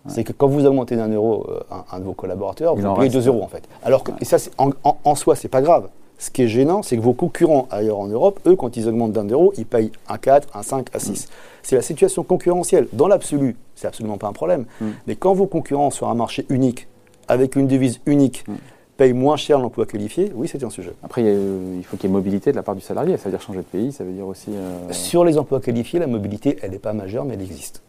C'est 0.07 0.23
que 0.23 0.33
quand 0.33 0.47
vous 0.47 0.65
augmentez 0.65 0.95
d'un 0.95 1.09
euro 1.09 1.45
euh, 1.47 1.75
un, 1.91 1.99
de 1.99 2.03
vos 2.03 2.13
collaborateurs, 2.13 2.75
vous 2.75 2.95
payez 2.95 3.09
deux 3.09 3.27
euros 3.27 3.43
en 3.43 3.47
fait. 3.47 3.63
Alors 3.83 4.03
que, 4.03 4.11
et 4.19 4.25
ça, 4.25 4.37
en, 4.57 4.71
en, 4.83 4.97
en, 5.03 5.13
soi, 5.13 5.35
c'est 5.35 5.47
pas 5.47 5.61
grave. 5.61 5.89
Ce 6.17 6.31
qui 6.31 6.41
est 6.41 6.47
gênant, 6.47 6.81
c'est 6.81 6.97
que 6.97 7.01
vos 7.01 7.13
concurrents 7.13 7.67
ailleurs 7.69 7.99
en 7.99 8.07
Europe, 8.07 8.39
eux, 8.47 8.55
quand 8.55 8.77
ils 8.77 8.87
augmentent 8.87 9.11
d'un 9.11 9.27
euro, 9.27 9.53
ils 9.57 9.65
payent 9.65 9.91
un 10.07 10.17
4, 10.17 10.57
un 10.57 10.63
5, 10.63 10.87
un 10.95 10.99
6. 10.99 11.25
Mm. 11.25 11.29
C'est 11.61 11.75
la 11.75 11.81
situation 11.83 12.23
concurrentielle. 12.23 12.87
Dans 12.93 13.07
l'absolu, 13.07 13.55
c'est 13.75 13.87
absolument 13.87 14.17
pas 14.17 14.27
un 14.27 14.33
problème. 14.33 14.65
Mm. 14.79 14.85
Mais 15.05 15.15
quand 15.15 15.33
vos 15.33 15.45
concurrents 15.45 15.91
sur 15.91 16.09
un 16.09 16.15
marché 16.15 16.47
unique, 16.49 16.87
avec 17.27 17.55
une 17.55 17.67
devise 17.67 17.99
unique, 18.07 18.43
mm 18.47 18.53
paye 19.01 19.13
moins 19.13 19.35
cher 19.35 19.57
l'emploi 19.57 19.87
qualifié, 19.87 20.31
oui, 20.35 20.47
c'est 20.47 20.63
un 20.63 20.69
sujet. 20.69 20.93
Après, 21.01 21.23
il, 21.23 21.83
faut 21.83 21.97
qu'il 21.97 22.07
y 22.07 22.13
ait 22.13 22.13
mobilité 22.13 22.51
de 22.51 22.55
la 22.55 22.61
part 22.61 22.75
du 22.75 22.81
salarié. 22.81 23.17
Ça 23.17 23.23
veut 23.25 23.31
dire 23.31 23.41
changer 23.41 23.61
de 23.61 23.65
pays, 23.65 23.91
ça 23.91 24.03
veut 24.03 24.11
dire 24.11 24.27
aussi. 24.27 24.51
Euh, 24.51 24.91
Sur 24.91 25.25
les 25.25 25.39
emplois 25.39 25.59
qualifiés, 25.59 25.99
la 25.99 26.05
mobilité, 26.05 26.59
elle 26.61 26.69
n'est 26.69 26.77
pas 26.77 26.93
majeure, 26.93 27.25
mais 27.25 27.33
elle 27.33 27.41
existe. 27.41 27.81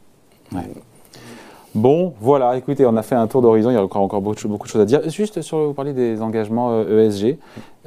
Bon, 1.74 2.14
voilà, 2.18 2.56
écoutez, 2.56 2.86
on 2.86 2.96
a 2.96 3.02
fait 3.02 3.14
un 3.14 3.26
tour 3.26 3.42
d'horizon, 3.42 3.68
il 3.68 3.74
y 3.74 3.76
a 3.76 3.82
encore, 3.82 4.00
encore 4.00 4.22
beaucoup, 4.22 4.36
de 4.36 4.68
choses 4.68 4.80
à 4.80 4.86
dire. 4.86 5.06
Juste 5.10 5.42
sur, 5.42 5.58
vous 5.58 5.74
parlez 5.74 5.92
des 5.92 6.22
engagements 6.22 6.82
ESG. 6.82 7.36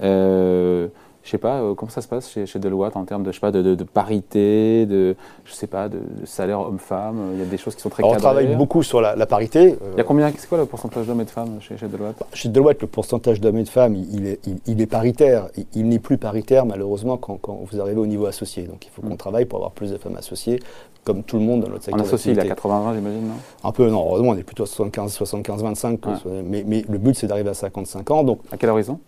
Euh, 0.04 0.88
je 1.26 1.32
sais 1.32 1.40
pas, 1.40 1.60
euh, 1.60 1.74
comment 1.74 1.90
ça 1.90 2.02
se 2.02 2.08
passe 2.08 2.30
chez, 2.30 2.46
chez, 2.46 2.60
Deloitte 2.60 2.96
en 2.96 3.04
termes 3.04 3.24
de, 3.24 3.32
je 3.32 3.38
sais 3.38 3.42
pas, 3.42 3.52
de, 3.52 3.84
parité, 3.84 4.86
de, 4.86 5.16
je 5.44 5.54
sais 5.54 5.66
pas, 5.66 5.90
de, 5.90 6.00
salaire 6.24 6.60
homme-femme 6.60 7.32
Il 7.34 7.40
y 7.40 7.42
a 7.42 7.46
des 7.46 7.58
choses 7.58 7.74
qui 7.74 7.82
sont 7.82 7.90
très 7.90 8.04
On 8.04 8.16
travaille 8.16 8.56
beaucoup 8.56 8.84
sur 8.84 9.02
la, 9.02 9.26
parité. 9.26 9.76
Il 9.94 9.98
y 9.98 10.02
a 10.02 10.04
combien, 10.04 10.32
c'est 10.38 10.48
quoi 10.48 10.60
le 10.60 10.68
pourcentage 10.68 11.08
d'hommes 11.08 11.22
et 11.22 11.26
de 11.26 11.32
femmes 11.32 11.58
chez, 11.62 11.76
Deloitte? 11.88 12.22
Chez 12.32 12.50
Deloitte, 12.50 12.80
le 12.82 12.88
pourcentage 12.88 13.42
d'hommes 13.42 13.58
et 13.58 13.64
de 13.64 13.70
femmes, 13.70 13.96
il, 13.96 14.28
est, 14.28 14.40
il, 14.68 14.80
est, 14.80 14.86
paritaire. 14.86 15.48
Il, 15.74 15.88
n'est 15.88 15.98
plus 15.98 16.20
paritaire, 16.20 16.68
malheureusement, 16.68 17.18
quand, 17.18 17.40
vous 17.44 17.82
arrivez 17.82 18.00
au 18.00 18.06
niveau 18.06 18.28
associé. 18.28 18.64
Donc 18.66 18.86
il 18.86 18.92
faut 18.92 19.02
qu'on 19.02 19.16
mm. 19.16 19.18
travaille 19.18 19.46
pour 19.46 19.58
avoir 19.58 19.72
plus 19.72 19.90
de 19.92 19.98
femmes 19.98 20.18
associées, 20.18 20.60
comme 21.04 21.24
tout 21.24 21.38
le 21.38 21.44
monde 21.44 21.62
dans 21.62 21.70
notre 21.70 21.86
secteur. 21.86 22.04
En 22.04 22.06
associé, 22.06 22.34
il 22.34 22.38
est 22.38 22.52
à 22.52 22.54
80-20, 22.54 22.96
j'imagine, 22.96 23.28
non? 23.28 23.36
Un 23.68 23.72
peu, 23.72 23.90
non, 23.90 24.06
heureusement, 24.08 24.30
on 24.30 24.38
est 24.38 24.44
plutôt 24.44 24.64
à 24.64 24.68
75-25. 24.68 25.98
Mais, 26.46 26.64
mais 26.68 26.86
le 26.88 27.00
but, 27.00 27.16
c'est 27.16 27.26
d'arriver 27.26 27.50
à 27.50 27.56
55 27.56 28.12
ans. 28.12 28.24
Donc, 28.24 28.42
à 28.52 28.58
quel 28.58 28.70
horizon? 28.70 29.00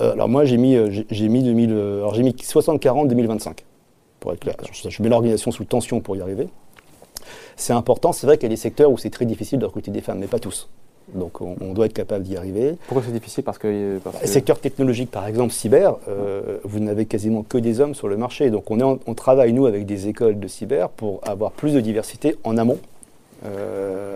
Euh, 0.00 0.12
alors 0.12 0.28
moi 0.28 0.44
j'ai 0.44 0.56
mis, 0.56 0.76
euh, 0.76 0.90
j'ai 1.10 1.28
mis, 1.28 1.42
2000, 1.42 1.70
euh, 1.72 1.98
alors 1.98 2.16
mis 2.18 2.30
60-40 2.30 3.08
2025, 3.08 3.64
pour 4.20 4.32
être 4.32 4.40
clair. 4.40 4.56
Je, 4.72 5.02
mets 5.02 5.08
l'organisation 5.08 5.50
sous 5.50 5.64
tension 5.64 6.00
pour 6.00 6.16
y 6.16 6.20
arriver. 6.20 6.48
C'est 7.56 7.72
important, 7.72 8.12
c'est 8.12 8.26
vrai 8.26 8.38
qu'il 8.38 8.44
y 8.44 8.52
a 8.52 8.54
des 8.54 8.60
secteurs 8.60 8.90
où 8.90 8.98
c'est 8.98 9.10
très 9.10 9.26
difficile 9.26 9.58
de 9.58 9.66
recruter 9.66 9.90
des 9.90 10.00
femmes, 10.00 10.18
mais 10.18 10.26
pas 10.26 10.38
tous. 10.38 10.68
Donc 11.14 11.40
on, 11.40 11.74
doit 11.74 11.86
être 11.86 11.92
capable 11.92 12.24
d'y 12.24 12.36
arriver. 12.36 12.76
Pourquoi 12.86 13.02
c'est 13.04 13.12
difficile? 13.12 13.44
Parce 13.44 13.58
que... 13.58 13.98
Parce 13.98 14.24
Secteur 14.24 14.60
technologique, 14.60 15.10
par 15.10 15.26
exemple, 15.26 15.52
cyber, 15.52 15.96
vous 16.62 16.78
n'avez 16.78 17.06
quasiment 17.06 17.42
que 17.42 17.58
des 17.58 17.80
hommes 17.80 17.94
sur 17.94 18.08
le 18.08 18.16
marché. 18.16 18.50
Donc 18.50 18.70
on, 18.70 18.78
est 18.78 19.00
on 19.06 19.14
travaille, 19.14 19.52
nous, 19.52 19.66
avec 19.66 19.84
des 19.84 20.06
écoles 20.06 20.38
de 20.38 20.48
cyber 20.48 20.88
pour 20.88 21.20
avoir 21.24 21.50
plus 21.50 21.74
de 21.74 21.80
diversité 21.80 22.36
en 22.44 22.56
amont 22.56 22.78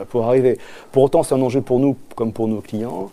pour 0.09 0.27
arriver. 0.27 0.59
Pour 0.93 1.03
autant, 1.03 1.25
c'est 1.25 1.35
un 1.35 1.43
enjeu 1.43 1.61
pour 1.61 1.81
nous 1.81 1.97
comme 2.15 2.33
pour 2.33 2.47
nos 2.47 2.61
clients. 2.61 3.11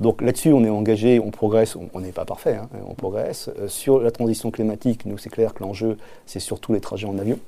Donc 0.00 0.20
là-dessus, 0.20 0.52
on 0.52 0.62
est 0.64 0.70
engagé, 0.70 1.20
on 1.20 1.30
progresse, 1.30 1.76
on 1.94 2.00
n'est 2.00 2.12
pas 2.12 2.24
parfait, 2.24 2.56
hein, 2.56 2.68
on 2.88 2.94
progresse. 2.94 3.50
Euh, 3.58 3.68
sur 3.68 4.00
la 4.00 4.10
transition 4.10 4.50
climatique, 4.50 5.06
nous, 5.06 5.16
c'est 5.16 5.30
clair 5.30 5.54
que 5.54 5.62
l'enjeu, 5.62 5.96
c'est 6.26 6.40
surtout 6.40 6.72
les 6.74 6.80
trajets 6.80 7.06
en 7.06 7.18
avion. 7.18 7.38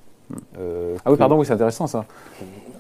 Euh, 0.59 0.97
ah 1.05 1.11
oui, 1.11 1.17
pardon, 1.17 1.39
oui, 1.39 1.47
c'est 1.47 1.53
intéressant 1.53 1.87
ça. 1.87 2.05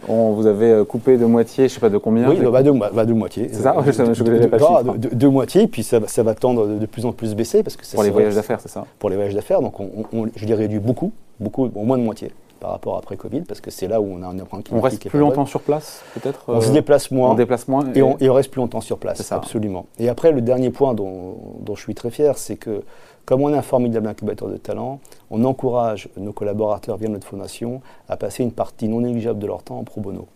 On 0.07 0.33
vous 0.33 0.47
avez 0.47 0.71
euh, 0.71 0.85
coupé 0.85 1.17
de 1.17 1.25
moitié, 1.25 1.69
je 1.69 1.73
ne 1.73 1.75
sais 1.75 1.81
pas 1.81 1.89
de 1.89 1.99
combien 1.99 2.29
Oui, 2.29 2.37
bah, 2.41 2.63
de, 2.63 2.71
bah, 2.71 3.05
de 3.05 3.13
moitié. 3.13 3.49
C'est 3.53 3.63
ça 3.63 3.75
Je 3.87 4.23
ne 4.23 4.47
pas 4.47 4.83
de, 4.83 4.97
de, 4.97 5.15
de, 5.15 5.29
moitié, 5.29 5.67
puis 5.67 5.83
ça, 5.83 5.99
ça, 6.07 6.23
va 6.23 6.35
tendre 6.35 6.67
de, 6.67 6.87
plus 6.87 7.05
en 7.05 7.13
plus 7.13 7.35
baisser. 7.35 7.63
Parce 7.63 7.77
que 7.77 7.85
pour 7.95 8.03
les 8.03 8.11
voyages 8.11 8.35
d'affaires, 8.35 8.61
c'est 8.61 8.69
ça 8.69 8.87
Pour 8.99 9.11
les 9.11 9.17
voyages 9.17 9.35
d'affaires, 9.35 9.61
donc 9.61 9.81
on, 9.81 9.91
je 10.35 10.47
les 10.47 10.55
réduit 10.55 10.79
beaucoup, 10.79 11.13
beaucoup, 11.41 11.71
au 11.75 11.83
moins 11.83 11.99
de 11.99 12.03
moitié 12.03 12.33
par 12.59 12.71
rapport 12.71 12.97
après 12.97 13.17
Covid, 13.17 13.43
parce 13.43 13.61
que 13.61 13.71
c'est 13.71 13.89
là 13.89 14.01
où 14.01 14.07
on 14.11 14.23
a 14.23 14.27
un 14.27 14.39
empreinte 14.39 14.69
On 14.73 14.81
reste 14.81 15.09
plus 15.09 15.19
longtemps 15.19 15.47
sur 15.47 15.61
place, 15.61 16.03
peut-être 16.15 16.45
On 16.49 16.61
se 16.61 16.71
euh, 16.71 16.73
déplace 16.73 17.11
moins. 17.11 17.31
On 17.31 17.35
déplace 17.35 17.69
moins. 17.69 17.85
Et, 17.95 18.03
on, 18.03 18.17
reste 18.33 18.51
plus 18.51 18.61
longtemps 18.61 18.81
sur 18.81 18.99
place, 18.99 19.31
absolument. 19.33 19.87
Et 19.99 20.09
après, 20.09 20.33
le 20.33 20.41
dernier 20.41 20.71
point 20.71 20.95
dont, 20.95 21.37
je 21.75 21.81
suis 21.81 21.95
très 21.95 22.11
fier, 22.11 22.37
c'est 22.39 22.57
que 22.57 22.83
comme 23.25 23.43
on 23.43 23.53
est 23.53 23.57
un 23.57 23.63
formidable 23.63 24.09
incubateur 24.09 24.49
de 24.49 24.57
talent, 24.57 25.01
on 25.31 25.45
encourage 25.45 26.09
nos 26.17 26.33
collaborateurs 26.33 26.97
via 26.97 27.09
notre 27.09 27.27
fondation 27.27 27.83
à 28.09 28.17
passer 28.17 28.43
une 28.43 28.53
partie 28.53 28.89
non 28.89 29.01
négligeable 29.01 29.39
de 29.39 29.47
leur 29.47 29.63
temps 29.63 29.79
en 29.79 29.85
pro 29.85 30.01
bono. 30.01 30.27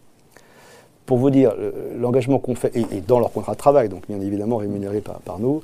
Pour 1.07 1.17
vous 1.17 1.31
dire, 1.31 1.55
l'engagement 1.97 2.39
qu'on 2.39 2.55
fait, 2.55 2.77
et, 2.77 3.01
dans 3.01 3.19
leur 3.19 3.33
contrat 3.33 3.53
de 3.53 3.59
travail, 3.59 3.89
donc 3.89 4.07
bien 4.09 4.21
évidemment 4.21 4.59
rémunéré 4.59 5.01
par, 5.01 5.21
par 5.21 5.39
nous, 5.39 5.63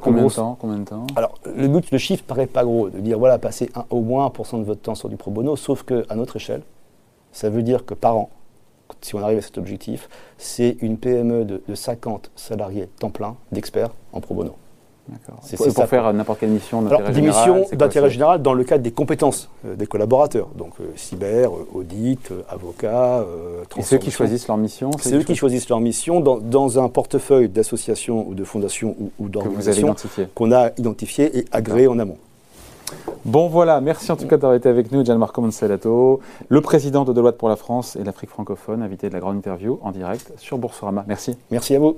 combien, 0.00 0.24
de 0.24 0.32
temps, 0.32 0.56
combien 0.60 0.78
de 0.78 0.84
temps 0.84 1.06
Alors, 1.16 1.34
le 1.44 1.68
but, 1.68 1.90
le 1.90 1.98
chiffre 1.98 2.24
paraît 2.24 2.46
pas 2.46 2.64
gros, 2.64 2.90
de 2.90 2.98
dire 3.00 3.18
voilà, 3.18 3.38
passez 3.38 3.70
au 3.90 4.00
moins 4.00 4.26
1% 4.28 4.60
de 4.60 4.64
votre 4.64 4.80
temps 4.80 4.94
sur 4.94 5.08
du 5.08 5.16
pro 5.16 5.30
bono, 5.30 5.56
sauf 5.56 5.82
qu'à 5.82 6.14
notre 6.14 6.36
échelle, 6.36 6.62
ça 7.32 7.50
veut 7.50 7.62
dire 7.62 7.84
que 7.84 7.94
par 7.94 8.16
an, 8.16 8.30
si 9.00 9.14
on 9.14 9.22
arrive 9.22 9.38
à 9.38 9.42
cet 9.42 9.58
objectif, 9.58 10.08
c'est 10.38 10.76
une 10.80 10.96
PME 10.96 11.44
de, 11.44 11.62
de 11.66 11.74
50 11.74 12.30
salariés 12.36 12.88
temps 12.98 13.10
plein 13.10 13.36
d'experts 13.52 13.90
en 14.12 14.20
pro 14.20 14.34
bono. 14.34 14.56
C'est 15.42 15.56
pour, 15.56 15.72
pour 15.72 15.86
faire 15.86 16.12
n'importe 16.12 16.40
quelle 16.40 16.50
mission 16.50 16.82
d'intérêt 16.82 17.14
général. 17.14 17.44
Des 17.44 17.52
missions 17.52 17.76
d'intérêt 17.76 18.10
général 18.10 18.42
dans 18.42 18.54
le 18.54 18.64
cadre 18.64 18.82
des 18.82 18.90
compétences 18.90 19.48
euh, 19.64 19.76
des 19.76 19.86
collaborateurs. 19.86 20.48
Donc 20.56 20.72
euh, 20.80 20.84
cyber, 20.96 21.50
euh, 21.50 21.68
audit, 21.74 22.32
avocat, 22.48 23.24
Et 23.76 23.82
ceux 23.82 23.98
qui 23.98 24.10
choisissent 24.10 24.48
leur 24.48 24.56
mission 24.56 24.90
C'est 25.00 25.14
eux 25.14 25.22
qui 25.22 25.34
choisissent 25.34 25.68
leur 25.68 25.80
mission 25.80 26.20
dans, 26.20 26.38
dans 26.38 26.82
un 26.82 26.88
portefeuille 26.88 27.48
d'associations 27.48 28.26
ou 28.28 28.34
de 28.34 28.44
fondations 28.44 28.96
ou, 28.98 29.10
ou 29.18 29.28
d'organisations 29.28 29.94
qu'on 30.34 30.52
a 30.52 30.70
identifié 30.76 31.38
et 31.38 31.44
agréé 31.52 31.86
en 31.86 31.98
amont. 31.98 32.18
Bon 33.24 33.48
voilà, 33.48 33.80
merci 33.80 34.12
en 34.12 34.16
tout 34.16 34.26
cas 34.26 34.36
d'avoir 34.36 34.54
été 34.54 34.68
avec 34.68 34.92
nous, 34.92 35.04
Gianmarco 35.04 35.40
Monselato, 35.40 36.20
le 36.48 36.60
président 36.60 37.04
de 37.04 37.12
Deloitte 37.12 37.36
pour 37.36 37.48
la 37.48 37.56
France 37.56 37.96
et 37.96 38.04
l'Afrique 38.04 38.30
francophone, 38.30 38.82
invité 38.82 39.08
de 39.08 39.14
la 39.14 39.20
grande 39.20 39.36
interview 39.36 39.80
en 39.82 39.90
direct 39.90 40.32
sur 40.36 40.58
Boursorama. 40.58 41.04
Merci. 41.08 41.36
Merci 41.50 41.74
à 41.74 41.80
vous. 41.80 41.96